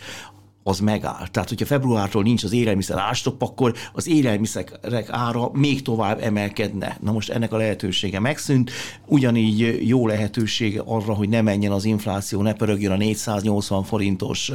az 0.63 0.79
megáll. 0.79 1.27
Tehát, 1.31 1.49
hogyha 1.49 1.65
februártól 1.65 2.23
nincs 2.23 2.43
az 2.43 2.53
élelmiszer 2.53 2.97
ástop, 2.97 3.41
akkor 3.41 3.73
az 3.93 4.07
élelmiszerek 4.07 5.07
ára 5.09 5.49
még 5.53 5.81
tovább 5.81 6.19
emelkedne. 6.21 6.97
Na 7.01 7.11
most 7.11 7.29
ennek 7.29 7.53
a 7.53 7.57
lehetősége 7.57 8.19
megszűnt, 8.19 8.71
ugyanígy 9.05 9.87
jó 9.87 10.07
lehetősége 10.07 10.81
arra, 10.85 11.13
hogy 11.13 11.29
ne 11.29 11.41
menjen 11.41 11.71
az 11.71 11.85
infláció, 11.85 12.41
ne 12.41 12.53
pörögjön 12.53 12.91
a 12.91 12.95
480 12.95 13.83
forintos 13.83 14.51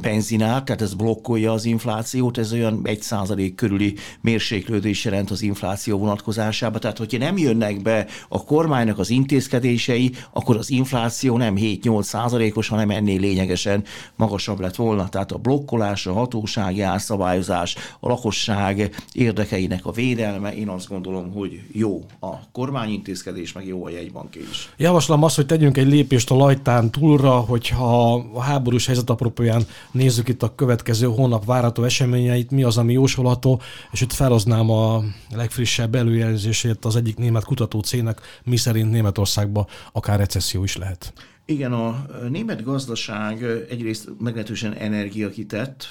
benzinár, 0.00 0.62
tehát 0.62 0.82
ez 0.82 0.94
blokkolja 0.94 1.52
az 1.52 1.64
inflációt, 1.64 2.38
ez 2.38 2.52
olyan 2.52 2.80
1 2.82 3.02
százalék 3.02 3.54
körüli 3.54 3.94
mérséklődés 4.20 5.04
jelent 5.04 5.30
az 5.30 5.42
infláció 5.42 5.98
vonatkozásában. 5.98 6.80
Tehát, 6.80 6.98
hogyha 6.98 7.18
nem 7.18 7.38
jönnek 7.38 7.82
be 7.82 8.06
a 8.28 8.44
kormánynak 8.44 8.98
az 8.98 9.10
intézkedései, 9.10 10.12
akkor 10.32 10.56
az 10.56 10.70
infláció 10.70 11.36
nem 11.36 11.54
7-8 11.58 12.02
százalékos, 12.02 12.68
hanem 12.68 12.90
ennél 12.90 13.20
lényegesen 13.20 13.84
magasabb 14.16 14.60
lett 14.60 14.76
volna. 14.76 15.08
Tehát 15.20 15.44
a 15.44 15.48
blokkolás, 15.48 16.06
a 16.06 16.12
hatósági 16.12 16.80
árszabályozás, 16.80 17.76
a 18.00 18.08
lakosság 18.08 18.94
érdekeinek 19.12 19.86
a 19.86 19.92
védelme, 19.92 20.54
én 20.54 20.68
azt 20.68 20.88
gondolom, 20.88 21.32
hogy 21.32 21.62
jó 21.72 22.04
a 22.20 22.50
kormányintézkedés, 22.52 23.52
meg 23.52 23.66
jó 23.66 23.84
a 23.84 23.90
jegybank 23.90 24.34
is. 24.34 24.72
Javaslom 24.76 25.22
azt, 25.22 25.36
hogy 25.36 25.46
tegyünk 25.46 25.76
egy 25.76 25.86
lépést 25.86 26.30
a 26.30 26.34
lajtán 26.34 26.90
túlra, 26.90 27.30
hogyha 27.30 28.14
a 28.14 28.40
háborús 28.40 28.86
helyzet 28.86 29.10
apropóján 29.10 29.66
nézzük 29.90 30.28
itt 30.28 30.42
a 30.42 30.54
következő 30.54 31.06
hónap 31.06 31.44
várható 31.44 31.82
eseményeit, 31.82 32.50
mi 32.50 32.62
az, 32.62 32.76
ami 32.76 32.92
jósolható, 32.92 33.60
és 33.90 34.00
itt 34.00 34.12
feloznám 34.12 34.70
a 34.70 35.02
legfrissebb 35.34 35.94
előjelzését 35.94 36.84
az 36.84 36.96
egyik 36.96 37.16
német 37.16 37.44
kutató 37.44 37.80
cégnek, 37.80 38.20
mi 38.44 38.56
szerint 38.56 38.90
Németországban 38.90 39.66
akár 39.92 40.18
recesszió 40.18 40.62
is 40.62 40.76
lehet. 40.76 41.12
Igen, 41.50 41.72
a 41.72 42.06
német 42.28 42.62
gazdaság 42.62 43.42
egyrészt 43.70 44.08
meglehetősen 44.18 44.72
energiakitett, 44.72 45.88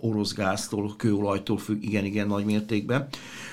orosz 0.00 0.34
gáztól, 0.34 0.94
kőolajtól 0.96 1.58
függ 1.58 1.82
igen-igen 1.82 2.26
nagy 2.26 2.44
mértékben. 2.44 3.08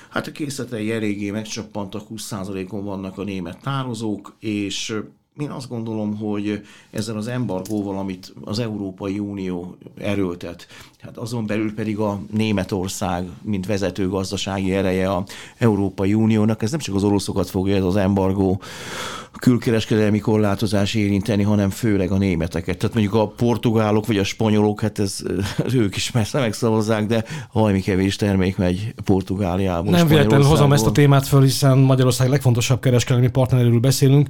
Hát 0.09 0.27
a 0.27 0.31
készletei 0.31 0.91
eléggé 0.91 1.31
megcsappantak, 1.31 2.07
20%-on 2.09 2.83
vannak 2.83 3.17
a 3.17 3.23
német 3.23 3.61
tározók, 3.61 4.35
és 4.39 5.01
én 5.39 5.49
azt 5.49 5.69
gondolom, 5.69 6.17
hogy 6.17 6.61
ezzel 6.91 7.17
az 7.17 7.27
embargóval, 7.27 7.97
amit 7.97 8.33
az 8.43 8.59
Európai 8.59 9.19
Unió 9.19 9.77
erőltet, 9.97 10.67
hát 11.01 11.17
azon 11.17 11.45
belül 11.45 11.73
pedig 11.73 11.97
a 11.97 12.21
Németország, 12.31 13.29
mint 13.41 13.65
vezető 13.65 14.09
gazdasági 14.09 14.73
ereje 14.73 15.11
a 15.11 15.23
Európai 15.57 16.13
Uniónak, 16.13 16.61
ez 16.61 16.71
nem 16.71 16.79
csak 16.79 16.95
az 16.95 17.03
oroszokat 17.03 17.49
fogja 17.49 17.75
ez 17.75 17.83
az 17.83 17.95
embargó 17.95 18.61
külkereskedelmi 19.37 20.19
korlátozás 20.19 20.93
érinteni, 20.93 21.43
hanem 21.43 21.69
főleg 21.69 22.11
a 22.11 22.17
németeket. 22.17 22.77
Tehát 22.77 22.95
mondjuk 22.95 23.15
a 23.15 23.27
portugálok 23.27 24.07
vagy 24.07 24.17
a 24.17 24.23
spanyolok, 24.23 24.81
hát 24.81 24.99
ez, 24.99 25.19
ők 25.73 25.95
is 25.95 26.11
messze 26.11 26.39
megszavazzák, 26.39 27.05
de 27.05 27.23
valami 27.51 27.81
kevés 27.81 28.15
termék 28.15 28.57
megy 28.57 28.93
Portugáliából. 29.05 29.91
Nem 29.91 30.07
véletlenül 30.07 30.45
hozom 30.45 30.73
ezt 30.73 30.85
a 30.85 30.91
témát 30.91 31.27
föl, 31.27 31.41
hiszen 31.41 31.77
Magyarország 31.77 32.29
legfontosabb 32.29 32.79
kereskedelmi 32.79 33.29
partneréről 33.29 33.79
beszélünk, 33.79 34.27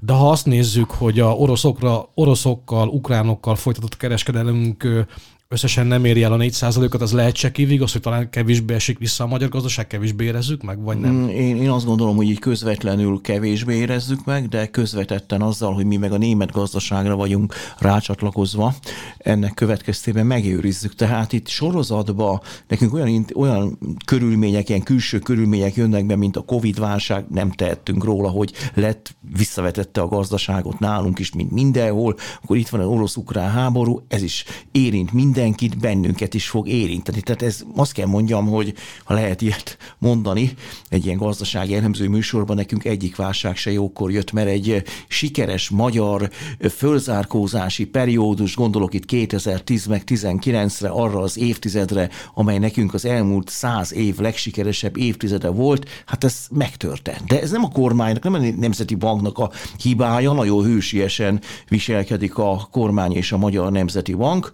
de 0.00 0.12
ha 0.12 0.30
azt 0.30 0.46
nézzük, 0.46 0.90
hogy 0.90 1.20
a 1.20 1.28
oroszokra, 1.28 2.10
oroszokkal, 2.14 2.88
ukránokkal 2.88 3.56
folytatott 3.56 3.96
kereskedelmünk 3.96 5.06
összesen 5.50 5.86
nem 5.86 6.04
éri 6.04 6.22
el 6.22 6.32
a 6.32 6.36
4%-ot, 6.36 7.00
az 7.00 7.12
lehet 7.12 7.36
se 7.36 7.50
kívig, 7.50 7.80
hogy 7.80 8.00
talán 8.00 8.30
kevésbé 8.30 8.74
esik 8.74 8.98
vissza 8.98 9.24
a 9.24 9.26
magyar 9.26 9.48
gazdaság, 9.48 9.86
kevésbé 9.86 10.24
érezzük 10.24 10.62
meg, 10.62 10.82
vagy 10.82 10.98
nem? 10.98 11.14
Mm, 11.14 11.28
én, 11.28 11.56
én 11.56 11.70
azt 11.70 11.86
gondolom, 11.86 12.16
hogy 12.16 12.28
így 12.28 12.38
közvetlenül 12.38 13.20
kevésbé 13.20 13.74
érezzük 13.76 14.24
meg, 14.24 14.48
de 14.48 14.66
közvetetten 14.66 15.42
azzal, 15.42 15.74
hogy 15.74 15.84
mi 15.84 15.96
meg 15.96 16.12
a 16.12 16.16
német 16.16 16.52
gazdaságra 16.52 17.16
vagyunk 17.16 17.54
rácsatlakozva, 17.78 18.74
ennek 19.18 19.54
következtében 19.54 20.26
megőrizzük. 20.26 20.94
Tehát 20.94 21.32
itt 21.32 21.48
sorozatban 21.48 22.40
nekünk 22.66 22.94
olyan, 22.94 23.26
olyan 23.34 23.78
körülmények, 24.04 24.68
ilyen 24.68 24.82
külső 24.82 25.18
körülmények 25.18 25.74
jönnek 25.74 26.06
be, 26.06 26.16
mint 26.16 26.36
a 26.36 26.40
Covid-válság, 26.40 27.24
nem 27.30 27.50
tehettünk 27.50 28.04
róla, 28.04 28.28
hogy 28.28 28.52
lett, 28.74 29.16
visszavetette 29.36 30.00
a 30.00 30.08
gazdaságot 30.08 30.78
nálunk 30.78 31.18
is, 31.18 31.32
mint 31.32 31.50
mindenhol, 31.50 32.16
akkor 32.42 32.56
itt 32.56 32.68
van 32.68 32.80
az 32.80 32.86
orosz-ukrán 32.86 33.50
háború, 33.50 34.04
ez 34.08 34.22
is 34.22 34.44
érint 34.72 35.12
minden 35.12 35.36
mindenkit, 35.38 35.78
bennünket 35.78 36.34
is 36.34 36.48
fog 36.48 36.68
érinteni. 36.68 37.20
Tehát 37.20 37.42
ez 37.42 37.64
azt 37.76 37.92
kell 37.92 38.06
mondjam, 38.06 38.46
hogy 38.46 38.74
ha 39.04 39.14
lehet 39.14 39.42
ilyet 39.42 39.76
mondani, 39.98 40.54
egy 40.88 41.06
ilyen 41.06 41.18
gazdasági 41.18 41.74
elemző 41.74 42.08
műsorban 42.08 42.56
nekünk 42.56 42.84
egyik 42.84 43.16
válság 43.16 43.56
se 43.56 43.72
jókor 43.72 44.10
jött, 44.10 44.32
mert 44.32 44.48
egy 44.48 44.82
sikeres 45.08 45.68
magyar 45.68 46.30
fölzárkózási 46.76 47.86
periódus, 47.86 48.54
gondolok 48.54 48.94
itt 48.94 49.04
2010 49.04 49.86
meg 49.86 50.02
19-re, 50.06 50.88
arra 50.88 51.18
az 51.18 51.38
évtizedre, 51.38 52.10
amely 52.34 52.58
nekünk 52.58 52.94
az 52.94 53.04
elmúlt 53.04 53.48
száz 53.48 53.92
év 53.94 54.18
legsikeresebb 54.18 54.96
évtizede 54.96 55.48
volt, 55.48 55.88
hát 56.06 56.24
ez 56.24 56.46
megtörtént. 56.50 57.24
De 57.26 57.40
ez 57.40 57.50
nem 57.50 57.64
a 57.64 57.70
kormánynak, 57.70 58.22
nem 58.22 58.34
a 58.34 58.38
Nemzeti 58.38 58.94
Banknak 58.94 59.38
a 59.38 59.50
hibája, 59.82 60.32
nagyon 60.32 60.64
hősiesen 60.64 61.40
viselkedik 61.68 62.38
a 62.38 62.68
kormány 62.70 63.12
és 63.12 63.32
a 63.32 63.36
Magyar 63.36 63.72
Nemzeti 63.72 64.14
Bank, 64.14 64.50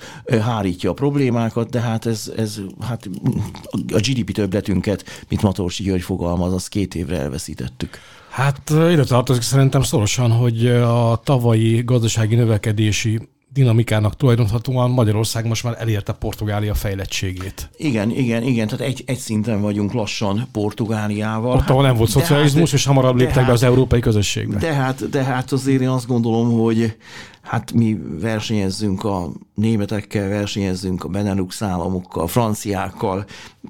hárítja 0.75 0.90
a 0.90 0.95
problémákat, 0.95 1.71
de 1.71 1.81
hát 1.81 2.07
ez, 2.07 2.33
ez 2.37 2.61
hát 2.81 3.09
a 3.93 3.99
GDP 3.99 4.33
többletünket, 4.33 5.25
mint 5.28 5.43
Matorsi 5.43 5.83
György 5.83 6.02
fogalmaz, 6.02 6.52
az 6.52 6.69
két 6.69 6.95
évre 6.95 7.19
elveszítettük. 7.19 7.99
Hát 8.31 8.71
ide 8.71 9.04
tartozik 9.04 9.43
szerintem 9.43 9.83
szorosan, 9.83 10.31
hogy 10.31 10.66
a 10.66 11.21
tavalyi 11.25 11.83
gazdasági 11.85 12.35
növekedési 12.35 13.21
dinamikának 13.52 14.16
tulajdonhatóan 14.16 14.90
Magyarország 14.90 15.47
most 15.47 15.64
már 15.64 15.76
elérte 15.78 16.12
Portugália 16.12 16.75
fejlettségét. 16.75 17.71
Igen, 17.76 18.11
igen, 18.11 18.43
igen, 18.43 18.69
tehát 18.69 18.87
egy, 18.87 19.02
egy 19.07 19.19
szinten 19.19 19.61
vagyunk 19.61 19.93
lassan 19.93 20.49
Portugáliával. 20.52 21.57
Ott, 21.57 21.69
ahol 21.69 21.83
nem 21.83 21.97
volt 21.97 22.11
szocializmus, 22.11 22.71
hát, 22.71 22.78
és 22.78 22.87
hamarabb 22.87 23.16
léptek 23.16 23.37
hát, 23.37 23.47
be 23.47 23.52
az 23.52 23.62
európai 23.62 24.00
közösségbe. 24.00 24.59
De 24.59 24.73
hát, 24.73 25.09
de 25.11 25.25
hát 25.25 25.52
azért 25.52 25.81
én 25.81 25.88
azt 25.88 26.07
gondolom, 26.07 26.52
hogy 26.52 26.97
hát 27.45 27.73
mi 27.73 27.99
versenyezzünk 28.21 29.05
a 29.05 29.33
németekkel, 29.55 30.29
versenyezzünk 30.29 31.05
a 31.05 31.09
Benelux 31.09 31.63
államokkal, 31.63 32.23
a 32.23 32.27
franciákkal. 32.27 33.25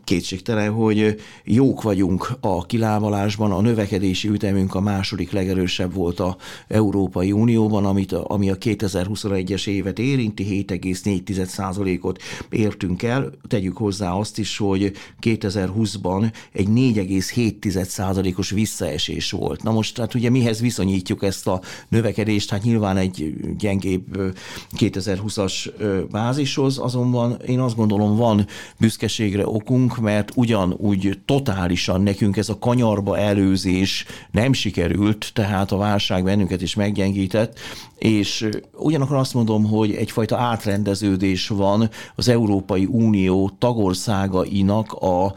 Kétségtelen, 0.05 0.73
hogy 0.73 1.21
jók 1.45 1.83
vagyunk 1.83 2.33
a 2.41 2.67
kilábalásban, 2.67 3.53
a 3.53 3.61
növekedési 3.61 4.29
ütemünk 4.29 4.75
a 4.75 4.81
második 4.81 5.33
legerősebb 5.33 5.95
volt 5.95 6.21
a 6.21 6.37
Európai 6.69 7.33
Unióban, 7.33 7.85
amit, 7.85 8.13
ami 8.13 8.51
a 8.51 8.59
2021-es 8.59 9.67
évet 9.67 9.99
érinti, 9.99 10.65
7,4%-ot 10.69 12.23
értünk 12.51 13.03
el. 13.03 13.31
Tegyük 13.49 13.77
hozzá 13.77 14.13
azt 14.13 14.39
is, 14.39 14.59
hogy 14.59 14.93
2020-ban 15.23 16.33
egy 16.53 16.69
4,7%-os 16.69 18.51
visszaesés 18.51 19.31
volt. 19.31 19.63
Na 19.63 19.73
most, 19.73 19.99
hát 19.99 20.15
ugye 20.15 20.31
mihez 20.31 20.61
viszonyítjuk 20.61 21.23
ezt 21.23 21.47
a 21.47 21.61
növekedést? 21.89 22.51
Hát 22.51 22.63
nyilván 22.63 22.97
egy 22.97 23.35
gyengébb 23.65 24.35
2020-as 24.79 25.71
bázishoz, 26.11 26.79
azonban 26.79 27.37
én 27.47 27.61
azt 27.61 27.77
gondolom 27.77 28.17
van 28.17 28.47
büszkeségre 28.79 29.47
okunk, 29.47 29.99
mert 29.99 30.33
ugyanúgy 30.35 31.19
totálisan 31.25 32.03
nekünk 32.03 32.37
ez 32.37 32.49
a 32.49 32.59
kanyarba 32.59 33.19
előzés 33.19 34.05
nem 34.31 34.53
sikerült, 34.53 35.31
tehát 35.35 35.73
a 35.73 35.77
válság 35.77 36.25
bennünket 36.25 36.63
is 36.63 36.75
meggyengített, 36.75 37.59
és 37.99 38.49
ugyanakkor 38.77 39.17
azt 39.17 39.35
mondom, 39.35 39.65
hogy 39.65 39.95
egyfajta 39.95 40.37
átrendeződés 40.37 41.49
van 41.49 41.91
az 42.15 42.29
Európai 42.29 42.85
Unió 42.91 43.51
tagországainak 43.59 44.93
a 44.93 45.35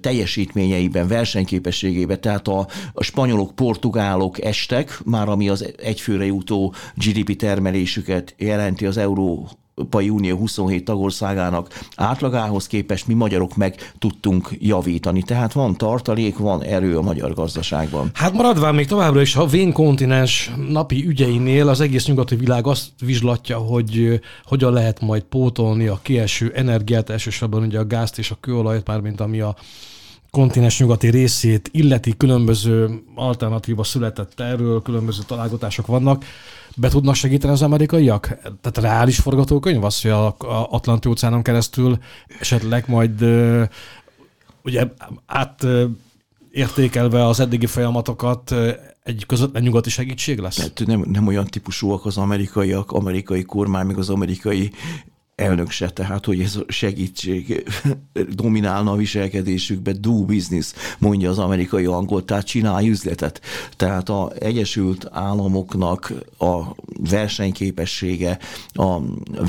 teljesítményeiben, 0.00 1.08
versenyképességében, 1.08 2.20
tehát 2.20 2.48
a, 2.48 2.66
a 2.92 3.02
spanyolok, 3.02 3.54
portugálok 3.54 4.44
estek, 4.44 5.00
már 5.04 5.28
ami 5.28 5.48
az 5.48 5.72
egyfőre 5.82 6.24
jutó 6.24 6.74
GDP 6.94 7.36
termelésüket 7.36 8.34
jelenti 8.38 8.86
az 8.86 8.96
euró 8.96 9.48
Európai 9.76 10.08
Unió 10.08 10.36
27 10.36 10.84
tagországának 10.84 11.80
átlagához 11.96 12.66
képest 12.66 13.06
mi 13.06 13.14
magyarok 13.14 13.56
meg 13.56 13.92
tudtunk 13.98 14.48
javítani. 14.58 15.22
Tehát 15.22 15.52
van 15.52 15.76
tartalék, 15.76 16.38
van 16.38 16.62
erő 16.62 16.96
a 16.96 17.02
magyar 17.02 17.34
gazdaságban. 17.34 18.10
Hát 18.14 18.32
maradván 18.32 18.74
még 18.74 18.86
továbbra 18.86 19.20
is 19.20 19.36
a 19.36 19.46
vén 19.46 19.72
kontinens 19.72 20.50
napi 20.68 21.06
ügyeinél 21.06 21.68
az 21.68 21.80
egész 21.80 22.06
nyugati 22.06 22.36
világ 22.36 22.66
azt 22.66 22.88
vizslatja, 23.00 23.58
hogy 23.58 24.20
hogyan 24.44 24.72
lehet 24.72 25.00
majd 25.00 25.22
pótolni 25.22 25.86
a 25.86 26.00
kieső 26.02 26.52
energiát, 26.54 27.10
elsősorban 27.10 27.62
ugye 27.62 27.78
a 27.78 27.86
gázt 27.86 28.18
és 28.18 28.30
a 28.30 28.36
kőolajat, 28.40 28.86
mármint 28.86 29.20
ami 29.20 29.40
a 29.40 29.56
kontinens 30.30 30.78
nyugati 30.78 31.08
részét 31.08 31.68
illeti, 31.72 32.16
különböző 32.16 33.02
alternatíva 33.14 33.84
született 33.84 34.40
erről, 34.40 34.82
különböző 34.82 35.22
találgatások 35.26 35.86
vannak 35.86 36.24
be 36.76 36.88
tudnak 36.88 37.14
segíteni 37.14 37.52
az 37.52 37.62
amerikaiak? 37.62 38.26
Tehát 38.60 38.78
reális 38.78 39.18
forgatókönyv 39.18 39.84
az, 39.84 40.02
hogy 40.02 40.10
a 40.10 40.36
Atlanti 40.70 41.08
óceánon 41.08 41.42
keresztül 41.42 41.98
esetleg 42.40 42.84
majd 42.88 43.24
ugye 44.64 44.86
át 45.26 45.66
értékelve 46.50 47.26
az 47.26 47.40
eddigi 47.40 47.66
folyamatokat 47.66 48.54
egy 49.02 49.26
közvetlen 49.26 49.62
nyugati 49.62 49.90
segítség 49.90 50.38
lesz? 50.38 50.60
Hát 50.60 50.82
nem, 50.86 51.04
nem 51.08 51.26
olyan 51.26 51.46
típusúak 51.46 52.06
az 52.06 52.16
amerikaiak, 52.16 52.92
amerikai 52.92 53.42
kormány, 53.42 53.86
meg 53.86 53.98
az 53.98 54.10
amerikai 54.10 54.70
elnök 55.42 55.70
se, 55.70 55.90
tehát 55.90 56.24
hogy 56.24 56.40
ez 56.40 56.58
segítség 56.68 57.64
dominálna 58.42 58.90
a 58.90 58.96
viselkedésükbe, 58.96 59.92
do 59.92 60.24
business, 60.24 60.72
mondja 60.98 61.30
az 61.30 61.38
amerikai 61.38 61.84
angol, 61.84 62.24
tehát 62.24 62.46
csinálj 62.46 62.88
üzletet. 62.88 63.40
Tehát 63.76 64.08
a 64.08 64.32
Egyesült 64.38 65.08
Államoknak 65.12 66.12
a 66.38 66.60
versenyképessége, 67.10 68.38
a 68.72 68.98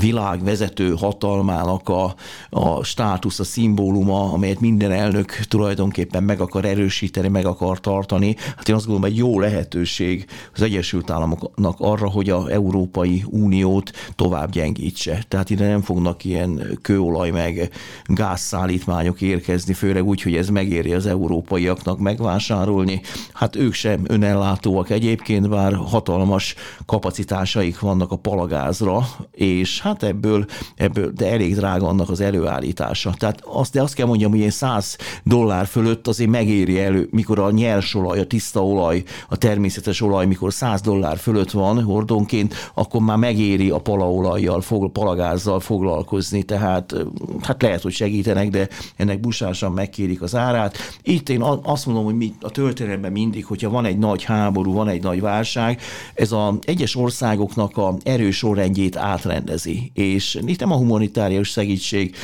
világ 0.00 0.44
vezető 0.44 0.94
hatalmának 0.94 1.88
a, 1.88 2.14
a 2.50 2.84
státusz, 2.84 3.38
a 3.38 3.44
szimbóluma, 3.44 4.32
amelyet 4.32 4.60
minden 4.60 4.92
elnök 4.92 5.38
tulajdonképpen 5.48 6.22
meg 6.22 6.40
akar 6.40 6.64
erősíteni, 6.64 7.28
meg 7.28 7.46
akar 7.46 7.80
tartani. 7.80 8.36
Hát 8.56 8.68
én 8.68 8.74
azt 8.74 8.86
gondolom, 8.86 9.10
egy 9.10 9.16
jó 9.16 9.40
lehetőség 9.40 10.26
az 10.54 10.62
Egyesült 10.62 11.10
Államoknak 11.10 11.76
arra, 11.78 12.08
hogy 12.08 12.30
a 12.30 12.50
Európai 12.50 13.24
Uniót 13.26 13.90
tovább 14.16 14.50
gyengítse. 14.50 15.24
Tehát 15.28 15.50
ide 15.50 15.68
nem 15.68 15.80
fognak 15.84 16.24
ilyen 16.24 16.78
kőolaj 16.82 17.30
meg 17.30 17.70
gázszállítmányok 18.04 19.20
érkezni, 19.20 19.72
főleg 19.74 20.04
úgy, 20.04 20.22
hogy 20.22 20.36
ez 20.36 20.48
megéri 20.48 20.92
az 20.92 21.06
európaiaknak 21.06 21.98
megvásárolni. 21.98 23.00
Hát 23.32 23.56
ők 23.56 23.72
sem 23.72 24.04
önellátóak 24.06 24.90
egyébként, 24.90 25.48
bár 25.48 25.74
hatalmas 25.74 26.54
kapacitásaik 26.86 27.80
vannak 27.80 28.12
a 28.12 28.16
palagázra, 28.16 29.06
és 29.30 29.80
hát 29.80 30.02
ebből, 30.02 30.44
ebből 30.76 31.12
de 31.12 31.30
elég 31.30 31.54
drága 31.54 31.86
annak 31.86 32.10
az 32.10 32.20
előállítása. 32.20 33.14
Tehát 33.18 33.40
azt, 33.44 33.72
de 33.72 33.82
azt 33.82 33.94
kell 33.94 34.06
mondjam, 34.06 34.30
hogy 34.30 34.38
ilyen 34.38 34.50
100 34.50 34.96
dollár 35.22 35.66
fölött 35.66 36.08
azért 36.08 36.30
megéri 36.30 36.80
elő, 36.80 37.08
mikor 37.10 37.38
a 37.38 37.50
nyers 37.50 37.94
olaj, 37.94 38.18
a 38.18 38.26
tiszta 38.26 38.66
olaj, 38.66 39.02
a 39.28 39.36
természetes 39.36 40.00
olaj, 40.00 40.26
mikor 40.26 40.52
100 40.52 40.80
dollár 40.80 41.16
fölött 41.16 41.50
van 41.50 41.82
hordonként, 41.82 42.54
akkor 42.74 43.00
már 43.00 43.16
megéri 43.16 43.70
a 43.70 43.78
palaolajjal, 43.78 44.62
palagázzal 44.92 45.60
foglalkozni, 45.74 46.42
tehát 46.42 46.94
hát 47.42 47.62
lehet, 47.62 47.82
hogy 47.82 47.92
segítenek, 47.92 48.50
de 48.50 48.68
ennek 48.96 49.20
busásan 49.20 49.72
megkérik 49.72 50.22
az 50.22 50.34
árát. 50.34 50.76
Itt 51.02 51.28
én 51.28 51.42
azt 51.62 51.86
mondom, 51.86 52.04
hogy 52.04 52.14
mi 52.14 52.32
a 52.40 52.50
történelemben 52.50 53.12
mindig, 53.12 53.44
hogyha 53.44 53.70
van 53.70 53.84
egy 53.84 53.98
nagy 53.98 54.22
háború, 54.24 54.72
van 54.72 54.88
egy 54.88 55.02
nagy 55.02 55.20
válság, 55.20 55.80
ez 56.14 56.32
a 56.32 56.58
egyes 56.64 56.96
országoknak 56.96 57.76
a 57.76 57.96
erős 58.02 58.36
sorrendjét 58.36 58.96
átrendezi, 58.96 59.90
és 59.94 60.38
itt 60.46 60.60
nem 60.60 60.72
a 60.72 60.76
humanitárius 60.76 61.48
segítség 61.48 62.14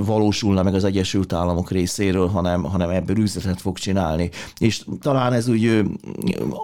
valósulna 0.00 0.62
meg 0.62 0.74
az 0.74 0.84
Egyesült 0.84 1.32
Államok 1.32 1.70
részéről, 1.70 2.28
hanem, 2.28 2.62
hanem 2.62 2.90
ebből 2.90 3.18
üzletet 3.18 3.60
fog 3.60 3.78
csinálni. 3.78 4.30
És 4.58 4.84
talán 5.00 5.32
ez 5.32 5.48
úgy 5.48 5.82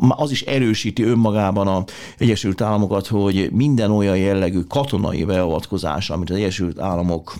az 0.08 0.30
is 0.30 0.42
erősíti 0.42 1.02
önmagában 1.02 1.68
az 1.68 1.84
Egyesült 2.18 2.60
Államokat, 2.60 3.06
hogy 3.06 3.50
minden 3.52 3.90
olyan 3.90 4.16
jellegű 4.16 4.60
katonai 4.60 5.24
beavatkozás, 5.24 6.10
amit 6.22 6.34
az 6.34 6.40
Egyesült 6.40 6.78
Államok 6.78 7.34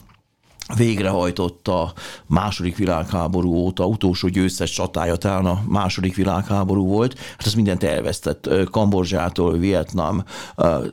végrehajtott 0.76 1.68
a 1.68 1.92
második 2.26 2.76
világháború 2.76 3.54
óta, 3.54 3.86
utolsó 3.86 4.28
győztes 4.28 4.70
csatája 4.70 5.16
talán 5.16 5.46
a 5.46 5.62
második 5.68 6.14
világháború 6.14 6.86
volt, 6.86 7.18
hát 7.18 7.46
ez 7.46 7.54
mindent 7.54 7.82
elvesztett. 7.82 8.48
Kambodzsától, 8.70 9.58
Vietnám, 9.58 10.24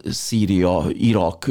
Szíria, 0.05 0.83
Irak, 0.89 1.49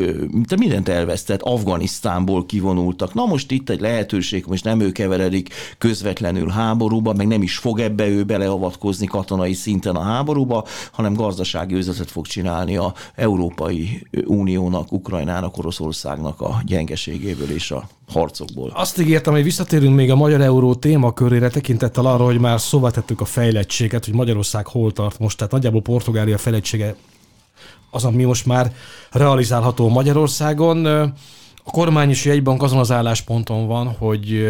de 0.49 0.57
mindent 0.57 0.89
elvesztett, 0.89 1.43
Afganisztánból 1.43 2.47
kivonultak. 2.47 3.15
Na 3.15 3.27
most 3.27 3.51
itt 3.51 3.71
egy 3.71 3.81
lehetőség, 3.81 4.45
most 4.47 4.65
nem 4.65 4.81
ő 4.81 4.93
keveredik 4.93 5.55
közvetlenül 5.79 6.49
háborúba, 6.49 7.13
meg 7.13 7.27
nem 7.27 7.43
is 7.43 7.57
fog 7.57 7.79
ebbe 7.79 8.09
ő 8.09 8.25
beleavatkozni 8.25 9.07
katonai 9.07 9.53
szinten 9.53 9.97
a 9.97 10.03
háborúba, 10.03 10.65
hanem 10.93 11.15
gazdasági 11.15 11.75
üzletet 11.75 12.11
fog 12.11 12.27
csinálni 12.27 12.77
a 12.77 12.95
Európai 13.15 14.07
Uniónak, 14.27 14.93
Ukrajnának, 14.93 15.59
Oroszországnak 15.59 16.41
a 16.41 16.63
gyengeségéből 16.65 17.51
és 17.51 17.71
a 17.71 17.89
harcokból. 18.09 18.73
Azt 18.75 18.99
ígértem, 18.99 19.33
hogy 19.33 19.43
visszatérünk 19.43 19.95
még 19.95 20.11
a 20.11 20.17
Magyar 20.17 20.41
Euró 20.41 20.75
témakörére, 20.75 21.49
tekintettel 21.49 22.07
arra, 22.07 22.25
hogy 22.25 22.39
már 22.39 22.61
szóval 22.61 22.91
tettük 22.91 23.21
a 23.21 23.25
fejlettséget, 23.25 24.05
hogy 24.05 24.15
Magyarország 24.15 24.67
hol 24.67 24.93
tart 24.93 25.19
most, 25.19 25.37
tehát 25.37 25.53
nagyjából 25.53 25.83
Portugália 25.83 26.39
fejlettsége 26.39 26.97
az, 27.91 28.05
ami 28.05 28.25
most 28.25 28.47
már 28.47 28.73
realizálható 29.11 29.89
Magyarországon. 29.89 30.87
A 31.65 31.71
kormány 31.71 32.09
és 32.09 32.25
jegybank 32.25 32.63
azon 32.63 32.79
az 32.79 32.91
állásponton 32.91 33.67
van, 33.67 33.87
hogy 33.87 34.49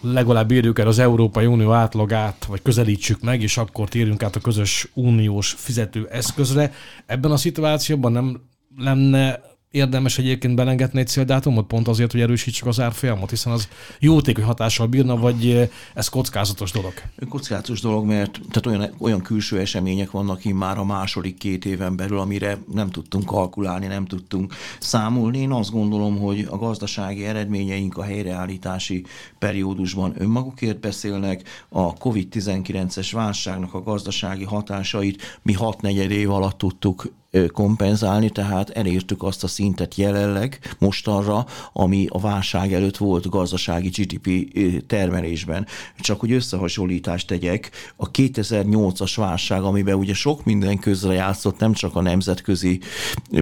legalább 0.00 0.50
érjük 0.50 0.78
el 0.78 0.86
az 0.86 0.98
Európai 0.98 1.46
Unió 1.46 1.72
átlagát, 1.72 2.44
vagy 2.44 2.62
közelítsük 2.62 3.20
meg, 3.20 3.42
és 3.42 3.56
akkor 3.56 3.88
térjünk 3.88 4.22
át 4.22 4.36
a 4.36 4.40
közös 4.40 4.88
uniós 4.94 5.54
fizető 5.58 6.08
eszközre. 6.10 6.72
Ebben 7.06 7.30
a 7.30 7.36
szituációban 7.36 8.12
nem 8.12 8.40
lenne 8.76 9.40
érdemes 9.74 10.18
egyébként 10.18 10.54
belengetni 10.54 11.00
egy 11.00 11.06
céldátumot, 11.06 11.66
pont 11.66 11.88
azért, 11.88 12.12
hogy 12.12 12.20
erősítsük 12.20 12.66
az 12.66 12.80
árfolyamot, 12.80 13.30
hiszen 13.30 13.52
az 13.52 13.68
jótékony 13.98 14.44
hatással 14.44 14.86
bírna, 14.86 15.16
vagy 15.16 15.46
eh, 15.46 15.68
ez 15.94 16.08
kockázatos 16.08 16.72
dolog? 16.72 16.92
Kockázatos 17.28 17.80
dolog, 17.80 18.06
mert 18.06 18.40
tehát 18.50 18.66
olyan, 18.66 18.94
olyan 18.98 19.22
külső 19.22 19.58
események 19.58 20.10
vannak 20.10 20.38
ki 20.38 20.52
már 20.52 20.78
a 20.78 20.84
második 20.84 21.38
két 21.38 21.64
éven 21.64 21.96
belül, 21.96 22.18
amire 22.18 22.58
nem 22.72 22.90
tudtunk 22.90 23.24
kalkulálni, 23.24 23.86
nem 23.86 24.04
tudtunk 24.04 24.54
számolni. 24.80 25.38
Én 25.38 25.52
azt 25.52 25.70
gondolom, 25.70 26.18
hogy 26.18 26.46
a 26.50 26.56
gazdasági 26.56 27.24
eredményeink 27.24 27.96
a 27.96 28.02
helyreállítási 28.02 29.04
periódusban 29.38 30.14
önmagukért 30.18 30.80
beszélnek, 30.80 31.42
a 31.68 31.92
COVID-19-es 31.94 33.08
válságnak 33.12 33.74
a 33.74 33.82
gazdasági 33.82 34.44
hatásait 34.44 35.40
mi 35.42 35.52
hat 35.52 35.80
negyed 35.80 36.10
év 36.10 36.30
alatt 36.30 36.58
tudtuk 36.58 37.12
kompenzálni, 37.52 38.30
tehát 38.30 38.70
elértük 38.70 39.22
azt 39.22 39.44
a 39.44 39.46
szintet 39.46 39.94
jelenleg 39.94 40.58
mostanra, 40.78 41.46
ami 41.72 42.06
a 42.08 42.20
válság 42.20 42.72
előtt 42.72 42.96
volt 42.96 43.28
gazdasági 43.28 43.88
GDP 43.88 44.56
termelésben. 44.86 45.66
Csak 46.00 46.20
hogy 46.20 46.32
összehasonlítást 46.32 47.26
tegyek, 47.26 47.70
a 47.96 48.10
2008-as 48.10 49.12
válság, 49.16 49.62
amiben 49.62 49.94
ugye 49.94 50.14
sok 50.14 50.44
minden 50.44 50.78
közre 50.78 51.12
játszott, 51.12 51.58
nem 51.58 51.72
csak 51.72 51.96
a 51.96 52.00
nemzetközi 52.00 52.80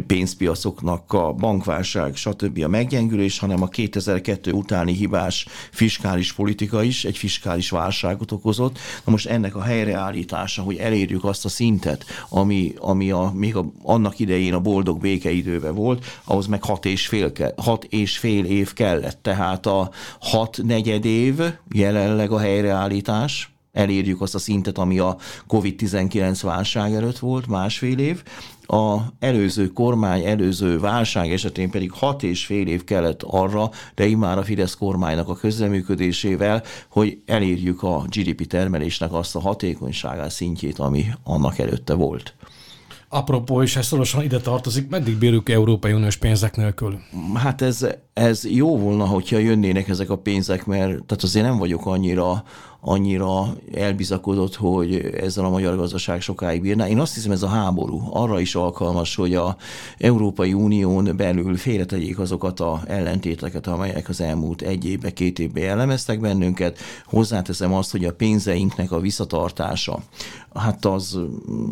pénzpiacoknak 0.07 1.13
a 1.13 1.33
bankválság, 1.33 2.17
stb. 2.17 2.63
a 2.65 2.69
meggyengülés, 2.69 3.39
hanem 3.39 3.63
a 3.63 3.69
2002 3.69 4.53
utáni 4.53 4.93
hibás 4.93 5.47
fiskális 5.71 6.33
politika 6.33 6.83
is 6.83 7.05
egy 7.05 7.17
fiskális 7.17 7.71
válságot 7.71 8.33
okozott. 8.33 8.79
Na 9.05 9.13
most 9.13 9.27
ennek 9.27 9.57
a 9.57 9.63
helyreállítása, 9.63 10.63
hogy 10.63 10.77
elérjük 10.77 11.25
azt 11.25 11.45
a 11.45 11.49
szintet, 11.49 12.05
ami, 12.29 12.73
ami 12.79 13.11
a, 13.11 13.33
még 13.35 13.57
a 13.57 13.73
annak 13.83 14.19
idején 14.19 14.55
a 14.55 14.61
boldog 14.61 15.01
békeidőben 15.01 15.75
volt, 15.75 16.05
ahhoz 16.25 16.47
meg 16.47 16.65
hat 16.65 16.85
és 16.85 17.07
fél, 17.07 17.33
hat 17.57 17.85
és 17.85 18.19
fél 18.19 18.45
év 18.45 18.73
kellett. 18.73 19.19
Tehát 19.23 19.67
a 19.67 19.91
hat 20.21 20.61
negyed 20.63 21.05
év 21.05 21.41
jelenleg 21.73 22.31
a 22.31 22.39
helyreállítás, 22.39 23.53
elérjük 23.73 24.21
azt 24.21 24.35
a 24.35 24.39
szintet, 24.39 24.79
ami 24.79 24.99
a 24.99 25.17
COVID-19 25.49 26.39
válság 26.43 26.95
előtt 26.95 27.19
volt, 27.19 27.47
másfél 27.47 27.99
év. 27.99 28.23
A 28.67 28.99
előző 29.19 29.69
kormány, 29.69 30.25
előző 30.25 30.79
válság 30.79 31.33
esetén 31.33 31.71
pedig 31.71 31.91
hat 31.91 32.23
és 32.23 32.45
fél 32.45 32.67
év 32.67 32.85
kellett 32.85 33.23
arra, 33.23 33.71
de 33.95 34.07
immár 34.07 34.39
a 34.39 34.43
Fidesz 34.43 34.75
kormánynak 34.75 35.29
a 35.29 35.37
közreműködésével, 35.37 36.63
hogy 36.89 37.19
elérjük 37.27 37.83
a 37.83 38.05
GDP 38.09 38.47
termelésnek 38.47 39.13
azt 39.13 39.37
a 39.37 39.41
hatékonyságát 39.41 40.31
szintjét, 40.31 40.79
ami 40.79 41.05
annak 41.25 41.59
előtte 41.59 41.95
volt. 41.95 42.35
Apropó, 43.15 43.63
és 43.63 43.77
ez 43.77 43.87
szorosan 43.87 44.23
ide 44.23 44.39
tartozik, 44.39 44.89
meddig 44.89 45.17
bírjuk 45.17 45.51
Európai 45.51 45.93
Uniós 45.93 46.17
pénzek 46.17 46.57
nélkül? 46.57 46.99
Hát 47.35 47.63
ez, 47.63 47.87
ez 48.13 48.45
jó 48.45 48.79
volna, 48.79 49.05
hogyha 49.05 49.39
jönnének 49.39 49.89
ezek 49.89 50.11
a 50.11 50.19
pénzek, 50.19 50.67
mert 50.67 50.91
tehát 50.91 51.23
azért 51.23 51.45
nem 51.45 51.59
vagyok 51.59 51.87
annyira 51.87 52.45
annyira 52.85 53.55
elbizakodott, 53.75 54.55
hogy 54.55 54.95
ezzel 54.95 55.45
a 55.45 55.51
magyar 55.51 55.77
gazdaság 55.77 56.21
sokáig 56.21 56.61
bírná. 56.61 56.89
Én 56.89 56.99
azt 56.99 57.15
hiszem, 57.15 57.31
ez 57.31 57.43
a 57.43 57.49
háború 57.49 58.09
arra 58.11 58.41
is 58.41 58.55
alkalmas, 58.55 59.15
hogy 59.15 59.35
a 59.35 59.57
Európai 59.99 60.53
Unión 60.53 61.17
belül 61.17 61.57
félretegyék 61.57 62.19
azokat 62.19 62.61
a 62.61 62.83
ellentéteket, 62.87 63.67
amelyek 63.67 64.09
az 64.09 64.21
elmúlt 64.21 64.63
egy 64.63 64.85
évbe, 64.85 65.13
két 65.13 65.39
évbe 65.39 65.61
jellemeztek 65.61 66.21
bennünket. 66.21 66.79
Hozzáteszem 67.07 67.75
azt, 67.75 67.91
hogy 67.91 68.05
a 68.05 68.13
pénzeinknek 68.13 68.93
a 68.93 69.01
visszatartása, 69.01 70.03
hát 70.55 70.85
az, 70.85 71.19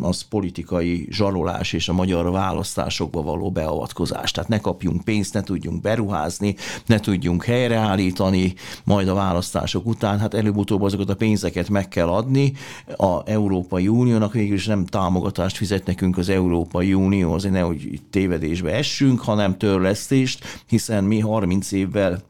az 0.01 0.23
politikai 0.23 1.07
zsarolás 1.11 1.73
és 1.73 1.89
a 1.89 1.93
magyar 1.93 2.31
választásokba 2.31 3.23
való 3.23 3.51
beavatkozás. 3.51 4.31
Tehát 4.31 4.49
ne 4.49 4.61
kapjunk 4.61 5.05
pénzt, 5.05 5.35
ne 5.35 5.43
tudjunk 5.43 5.81
beruházni, 5.81 6.57
ne 6.87 7.01
tudjunk 7.01 7.45
helyreállítani, 7.45 8.55
majd 8.85 9.09
a 9.09 9.15
választások 9.15 9.87
után, 9.87 10.19
hát 10.19 10.35
előbb-utóbb 10.35 10.83
azok 10.83 11.00
azokat 11.01 11.15
a 11.15 11.27
pénzeket 11.27 11.69
meg 11.69 11.89
kell 11.89 12.09
adni. 12.09 12.53
A 12.97 13.29
Európai 13.29 13.89
Uniónak, 13.89 14.33
végül 14.33 14.55
is 14.55 14.67
nem 14.67 14.87
támogatást 14.87 15.57
fizet 15.57 15.87
nekünk 15.87 16.19
az 16.19 16.29
Európai 16.29 16.95
Unió, 16.95 17.33
azért 17.33 17.55
nehogy 17.55 18.01
tévedésbe 18.11 18.71
essünk, 18.71 19.21
hanem 19.21 19.59
törlesztést, 19.59 20.63
hiszen 20.67 21.05
mi 21.05 21.19
30 21.19 21.73
évvel 21.73 22.23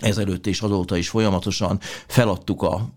ezelőtt 0.00 0.46
és 0.46 0.60
azóta 0.60 0.96
is 0.96 1.08
folyamatosan 1.08 1.78
feladtuk 2.06 2.62
a 2.62 2.88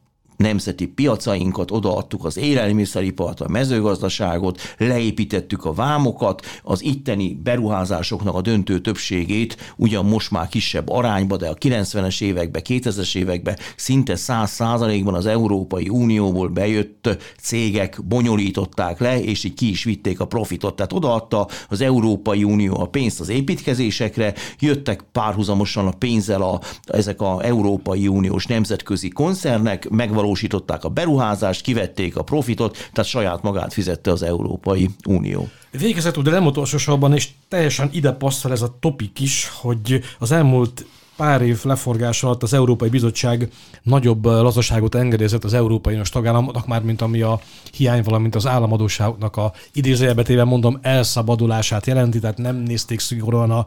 nemzeti 0.41 0.87
piacainkat, 0.87 1.71
odaadtuk 1.71 2.25
az 2.25 2.37
élelmiszeripart, 2.37 3.41
a 3.41 3.49
mezőgazdaságot, 3.49 4.61
leépítettük 4.77 5.65
a 5.65 5.73
vámokat, 5.73 6.45
az 6.63 6.83
itteni 6.83 7.39
beruházásoknak 7.43 8.35
a 8.35 8.41
döntő 8.41 8.79
többségét 8.79 9.73
ugyan 9.75 10.05
most 10.05 10.31
már 10.31 10.47
kisebb 10.47 10.89
arányba, 10.89 11.37
de 11.37 11.47
a 11.47 11.55
90-es 11.55 12.21
években, 12.21 12.61
2000-es 12.65 13.15
években 13.15 13.57
szinte 13.75 14.15
100 14.15 14.57
ban 15.03 15.13
az 15.13 15.25
Európai 15.25 15.89
Unióból 15.89 16.47
bejött 16.47 17.09
cégek 17.41 17.99
bonyolították 18.03 18.99
le, 18.99 19.21
és 19.21 19.43
így 19.43 19.53
ki 19.53 19.69
is 19.69 19.83
vitték 19.83 20.19
a 20.19 20.25
profitot. 20.25 20.75
Tehát 20.75 20.93
odaadta 20.93 21.47
az 21.69 21.81
Európai 21.81 22.43
Unió 22.43 22.79
a 22.79 22.85
pénzt 22.85 23.19
az 23.19 23.29
építkezésekre, 23.29 24.33
jöttek 24.59 25.03
párhuzamosan 25.11 25.87
a 25.87 25.91
pénzzel 25.91 26.41
a, 26.41 26.59
ezek 26.85 27.21
a 27.21 27.43
Európai 27.43 28.07
Uniós 28.07 28.45
nemzetközi 28.45 29.09
koncernek, 29.09 29.89
megvalósították 29.89 30.30
megvalósították 30.31 30.83
a 30.83 30.89
beruházást, 30.89 31.61
kivették 31.61 32.17
a 32.17 32.23
profitot, 32.23 32.89
tehát 32.93 33.09
saját 33.09 33.41
magát 33.41 33.73
fizette 33.73 34.11
az 34.11 34.23
Európai 34.23 34.89
Unió. 35.07 35.49
Végezetül, 35.71 36.23
de 36.23 36.31
nem 36.31 36.45
utolsó 36.45 36.77
sorban, 36.77 37.13
és 37.13 37.29
teljesen 37.47 37.89
ide 37.91 38.11
passzol 38.11 38.51
ez 38.51 38.61
a 38.61 38.77
topik 38.79 39.19
is, 39.19 39.51
hogy 39.61 40.01
az 40.19 40.31
elmúlt 40.31 40.85
pár 41.15 41.41
év 41.41 41.59
leforgása 41.63 42.27
alatt 42.27 42.43
az 42.43 42.53
Európai 42.53 42.89
Bizottság 42.89 43.49
nagyobb 43.83 44.25
lazaságot 44.25 44.95
engedélyezett 44.95 45.43
az 45.43 45.53
Európai 45.53 45.93
Uniós 45.93 46.09
tagállamoknak, 46.09 46.67
már 46.67 46.81
mint 46.81 47.01
ami 47.01 47.21
a 47.21 47.39
hiány, 47.73 48.03
valamint 48.03 48.35
az 48.35 48.47
államadóságoknak 48.47 49.37
a 49.37 49.53
idézőjelbetével 49.73 50.45
mondom 50.45 50.79
elszabadulását 50.81 51.85
jelenti, 51.85 52.19
tehát 52.19 52.37
nem 52.37 52.55
nézték 52.55 52.99
szigorúan 52.99 53.51
a 53.51 53.65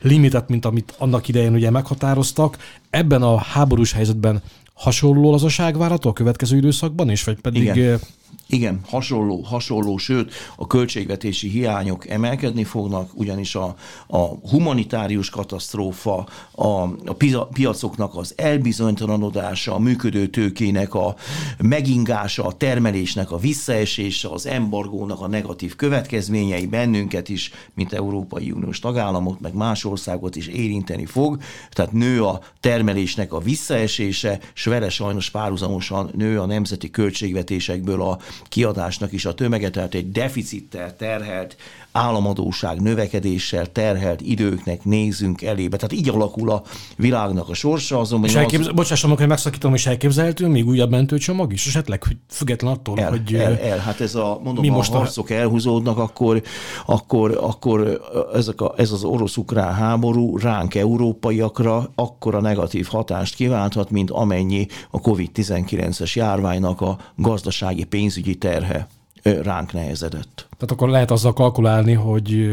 limitet, 0.00 0.48
mint 0.48 0.64
amit 0.64 0.94
annak 0.98 1.28
idején 1.28 1.54
ugye 1.54 1.70
meghatároztak. 1.70 2.56
Ebben 2.90 3.22
a 3.22 3.38
háborús 3.38 3.92
helyzetben 3.92 4.42
hasonló 4.82 5.30
lazaság 5.30 5.76
várható 5.76 6.08
a 6.08 6.12
következő 6.12 6.56
időszakban 6.56 7.10
is, 7.10 7.24
vagy 7.24 7.40
pedig... 7.40 7.62
Igen. 7.62 8.00
Igen, 8.46 8.80
hasonló, 8.88 9.40
hasonló, 9.40 9.96
sőt 9.96 10.32
a 10.56 10.66
költségvetési 10.66 11.48
hiányok 11.48 12.08
emelkedni 12.08 12.64
fognak, 12.64 13.10
ugyanis 13.14 13.54
a, 13.54 13.74
a 14.06 14.18
humanitárius 14.50 15.30
katasztrófa, 15.30 16.26
a, 16.52 16.66
a 17.04 17.46
piacoknak 17.52 18.16
az 18.16 18.34
elbizonytalanodása, 18.36 19.74
a 19.74 19.78
működő 19.78 20.26
tőkének 20.26 20.94
a 20.94 21.14
megingása, 21.58 22.44
a 22.44 22.52
termelésnek 22.52 23.30
a 23.30 23.38
visszaesése, 23.38 24.28
az 24.28 24.46
embargónak 24.46 25.20
a 25.20 25.28
negatív 25.28 25.76
következményei 25.76 26.66
bennünket 26.66 27.28
is, 27.28 27.50
mint 27.74 27.92
Európai 27.92 28.50
Uniós 28.50 28.78
tagállamot, 28.78 29.40
meg 29.40 29.54
más 29.54 29.84
országot 29.84 30.36
is 30.36 30.46
érinteni 30.46 31.06
fog. 31.06 31.38
Tehát 31.70 31.92
nő 31.92 32.24
a 32.24 32.40
termelésnek 32.60 33.32
a 33.32 33.38
visszaesése, 33.38 34.38
és 34.54 34.64
vele 34.64 34.88
sajnos 34.88 35.30
párhuzamosan 35.30 36.10
nő 36.16 36.40
a 36.40 36.46
nemzeti 36.46 36.90
költségvetésekből 36.90 38.02
a 38.02 38.18
kiadásnak 38.48 39.12
is 39.12 39.24
a 39.24 39.34
tömege, 39.34 39.70
tehát 39.70 39.94
egy 39.94 40.12
deficittel 40.12 40.96
terhelt 40.96 41.56
államadóság 41.92 42.80
növekedéssel 42.80 43.66
terhelt 43.66 44.20
időknek 44.20 44.84
nézünk 44.84 45.42
elébe. 45.42 45.76
Tehát 45.76 45.92
így 45.92 46.08
alakul 46.08 46.50
a 46.50 46.62
világnak 46.96 47.48
a 47.48 47.54
sorsa. 47.54 47.98
Azonban 47.98 48.28
és 48.28 48.36
elképzel... 48.36 48.68
az... 48.70 48.74
Bocsásson 48.74 49.10
meg, 49.10 49.18
hogy 49.18 49.28
megszakítom, 49.28 49.74
és 49.74 49.86
elképzelhető 49.86 50.46
még 50.46 50.66
újabb 50.66 50.90
mentőcsomag 50.90 51.52
is? 51.52 51.66
Esetleg, 51.66 52.02
hogy 52.02 52.16
független 52.28 52.72
attól, 52.72 52.98
el, 52.98 53.10
hogy... 53.10 53.34
El, 53.34 53.58
el, 53.58 53.78
hát 53.78 54.00
ez 54.00 54.14
a, 54.14 54.40
mondom, 54.42 54.64
mi 54.64 54.68
ha 54.68 54.76
most 54.76 54.92
a 54.92 54.96
harcok 54.96 55.30
a... 55.30 55.34
elhúzódnak, 55.34 55.98
akkor, 55.98 56.42
akkor, 56.86 57.38
akkor 57.40 58.00
ezek 58.34 58.60
a, 58.60 58.74
ez 58.76 58.90
az 58.90 59.04
orosz-ukrán 59.04 59.74
háború 59.74 60.38
ránk 60.38 60.74
európaiakra 60.74 61.90
akkora 61.94 62.40
negatív 62.40 62.86
hatást 62.86 63.34
kiválthat, 63.34 63.90
mint 63.90 64.10
amennyi 64.10 64.66
a 64.90 65.00
COVID-19-es 65.00 66.12
járványnak 66.12 66.80
a 66.80 66.98
gazdasági 67.16 67.84
pénzügyi 67.84 68.34
terhe 68.34 68.88
ránk 69.22 69.72
nehezedett. 69.72 70.46
Tehát 70.50 70.70
akkor 70.70 70.88
lehet 70.88 71.10
azzal 71.10 71.32
kalkulálni, 71.32 71.92
hogy 71.92 72.50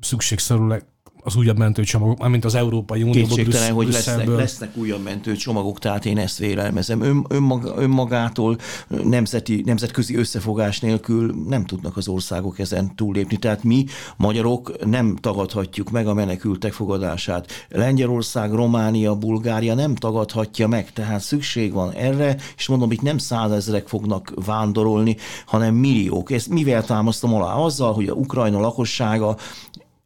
szükségszerűleg 0.00 0.84
az 1.22 1.36
újabb 1.36 1.58
mentőcsomagok, 1.58 2.28
mint 2.28 2.44
az 2.44 2.54
Európai 2.54 3.02
Unió. 3.02 3.12
Kétségtelen, 3.12 3.72
hogy 3.72 3.92
lesznek, 3.92 4.26
lesznek 4.26 4.76
újabb 4.76 5.02
mentőcsomagok, 5.02 5.78
tehát 5.78 6.06
én 6.06 6.18
ezt 6.18 6.38
vélelmezem. 6.38 7.02
Ön, 7.02 7.24
önmaga, 7.28 7.74
önmagától 7.76 8.56
nemzeti, 8.88 9.62
nemzetközi 9.66 10.16
összefogás 10.16 10.80
nélkül 10.80 11.34
nem 11.48 11.64
tudnak 11.64 11.96
az 11.96 12.08
országok 12.08 12.58
ezen 12.58 12.94
túllépni. 12.94 13.36
Tehát 13.36 13.64
mi, 13.64 13.84
magyarok 14.16 14.84
nem 14.86 15.16
tagadhatjuk 15.16 15.90
meg 15.90 16.06
a 16.06 16.14
menekültek 16.14 16.72
fogadását. 16.72 17.66
Lengyelország, 17.68 18.52
Románia, 18.52 19.14
Bulgária 19.14 19.74
nem 19.74 19.94
tagadhatja 19.94 20.68
meg, 20.68 20.92
tehát 20.92 21.20
szükség 21.20 21.72
van 21.72 21.92
erre, 21.92 22.36
és 22.56 22.66
mondom, 22.66 22.92
itt 22.92 23.02
nem 23.02 23.18
százezrek 23.18 23.88
fognak 23.88 24.32
vándorolni, 24.44 25.16
hanem 25.46 25.74
milliók. 25.74 26.30
Ezt 26.30 26.48
mivel 26.48 26.84
támasztom 26.84 27.34
alá? 27.34 27.54
Azzal, 27.54 27.92
hogy 27.92 28.08
a 28.08 28.12
Ukrajna 28.12 28.60
lakossága 28.60 29.36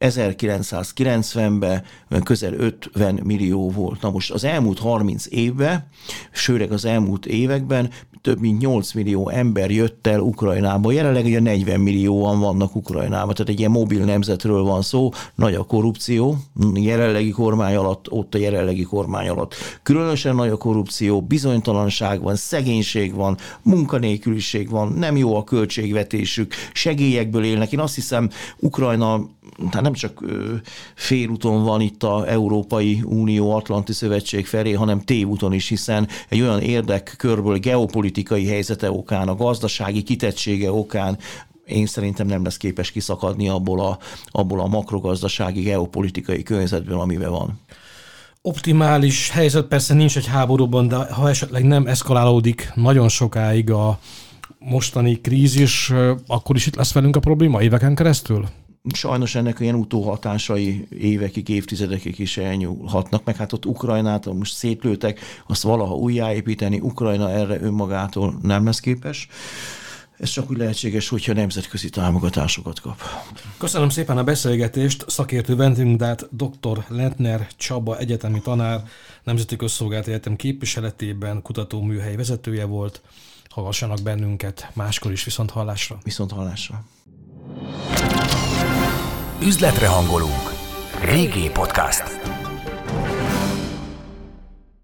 1990-ben 0.04 2.22
közel 2.22 2.54
50 2.54 3.20
millió 3.24 3.70
volt. 3.70 4.00
Na 4.00 4.10
most 4.10 4.30
az 4.30 4.44
elmúlt 4.44 4.78
30 4.78 5.26
évben, 5.30 5.88
sőleg 6.32 6.72
az 6.72 6.84
elmúlt 6.84 7.26
években 7.26 7.90
több 8.24 8.40
mint 8.40 8.60
8 8.60 8.92
millió 8.92 9.28
ember 9.28 9.70
jött 9.70 10.06
el 10.06 10.20
Ukrajnába. 10.20 10.92
Jelenleg 10.92 11.24
ugye 11.24 11.40
40 11.40 11.80
millióan 11.80 12.40
vannak 12.40 12.76
Ukrajnában, 12.76 13.34
tehát 13.34 13.48
egy 13.48 13.58
ilyen 13.58 13.70
mobil 13.70 14.04
nemzetről 14.04 14.62
van 14.62 14.82
szó, 14.82 15.10
nagy 15.34 15.54
a 15.54 15.62
korrupció, 15.62 16.36
jelenlegi 16.74 17.30
kormány 17.30 17.74
alatt, 17.74 18.10
ott 18.10 18.34
a 18.34 18.38
jelenlegi 18.38 18.82
kormány 18.82 19.28
alatt. 19.28 19.54
Különösen 19.82 20.34
nagy 20.34 20.48
a 20.48 20.56
korrupció, 20.56 21.22
bizonytalanság 21.22 22.20
van, 22.20 22.36
szegénység 22.36 23.14
van, 23.14 23.36
munkanélküliség 23.62 24.70
van, 24.70 24.92
nem 24.92 25.16
jó 25.16 25.36
a 25.36 25.44
költségvetésük, 25.44 26.54
segélyekből 26.72 27.44
élnek. 27.44 27.72
Én 27.72 27.80
azt 27.80 27.94
hiszem, 27.94 28.30
Ukrajna 28.58 29.26
tehát 29.56 29.82
nem 29.82 29.92
csak 29.92 30.24
félúton 30.94 31.64
van 31.64 31.80
itt 31.80 32.02
a 32.02 32.28
Európai 32.28 33.02
Unió 33.04 33.50
Atlanti 33.50 33.92
Szövetség 33.92 34.46
felé, 34.46 34.72
hanem 34.72 35.00
tévúton 35.00 35.52
is, 35.52 35.68
hiszen 35.68 36.08
egy 36.28 36.40
olyan 36.40 36.60
érdekkörből 36.60 37.58
geopolitikai 37.58 38.46
helyzete 38.46 38.90
okán, 38.90 39.28
a 39.28 39.34
gazdasági 39.34 40.02
kitettsége 40.02 40.72
okán 40.72 41.18
én 41.66 41.86
szerintem 41.86 42.26
nem 42.26 42.44
lesz 42.44 42.56
képes 42.56 42.90
kiszakadni 42.90 43.48
abból 43.48 43.80
a, 43.80 43.98
abból 44.30 44.60
a 44.60 44.66
makrogazdasági 44.66 45.62
geopolitikai 45.62 46.42
környezetből, 46.42 47.00
amiben 47.00 47.30
van. 47.30 47.60
Optimális 48.42 49.30
helyzet 49.30 49.66
persze 49.66 49.94
nincs 49.94 50.16
egy 50.16 50.26
háborúban, 50.26 50.88
de 50.88 50.96
ha 50.96 51.28
esetleg 51.28 51.64
nem 51.64 51.86
eszkalálódik 51.86 52.72
nagyon 52.74 53.08
sokáig 53.08 53.70
a 53.70 53.98
mostani 54.58 55.20
krízis, 55.20 55.92
akkor 56.26 56.56
is 56.56 56.66
itt 56.66 56.76
lesz 56.76 56.92
velünk 56.92 57.16
a 57.16 57.20
probléma 57.20 57.62
éveken 57.62 57.94
keresztül? 57.94 58.48
Sajnos 58.92 59.34
ennek 59.34 59.60
ilyen 59.60 59.74
utóhatásai 59.74 60.86
évekig, 60.98 61.48
évtizedekig 61.48 62.18
is 62.18 62.36
elnyúlhatnak, 62.36 63.24
meg 63.24 63.36
hát 63.36 63.52
ott 63.52 63.66
Ukrajnát 63.66 64.26
most 64.26 64.54
szétlőtek, 64.54 65.20
azt 65.46 65.62
valaha 65.62 65.94
újjáépíteni, 65.94 66.80
Ukrajna 66.80 67.30
erre 67.30 67.60
önmagától 67.60 68.38
nem 68.42 68.64
lesz 68.64 68.80
képes. 68.80 69.28
Ez 70.18 70.30
csak 70.30 70.50
úgy 70.50 70.56
lehetséges, 70.56 71.08
hogyha 71.08 71.32
nemzetközi 71.32 71.90
támogatásokat 71.90 72.80
kap. 72.80 73.00
Köszönöm 73.58 73.88
szépen 73.88 74.18
a 74.18 74.24
beszélgetést. 74.24 75.04
Szakértő 75.08 75.56
vendégünket 75.56 76.28
dr. 76.30 76.84
Lentner 76.88 77.46
Csaba 77.56 77.98
egyetemi 77.98 78.40
tanár, 78.40 78.82
Nemzeti 79.22 79.56
Közszolgálati 79.56 80.10
Egyetem 80.10 80.36
képviseletében 80.36 81.42
kutatóműhely 81.42 82.16
vezetője 82.16 82.64
volt. 82.64 83.02
Hallgassanak 83.48 84.02
bennünket 84.02 84.70
máskor 84.72 85.12
is 85.12 85.24
viszont 85.24 85.50
hallásra. 85.50 85.98
Viszont 86.02 86.32
hallásra. 86.32 86.84
Üzletre 89.44 89.86
hangolunk. 89.86 90.52
Régi 91.00 91.50
podcast. 91.50 92.20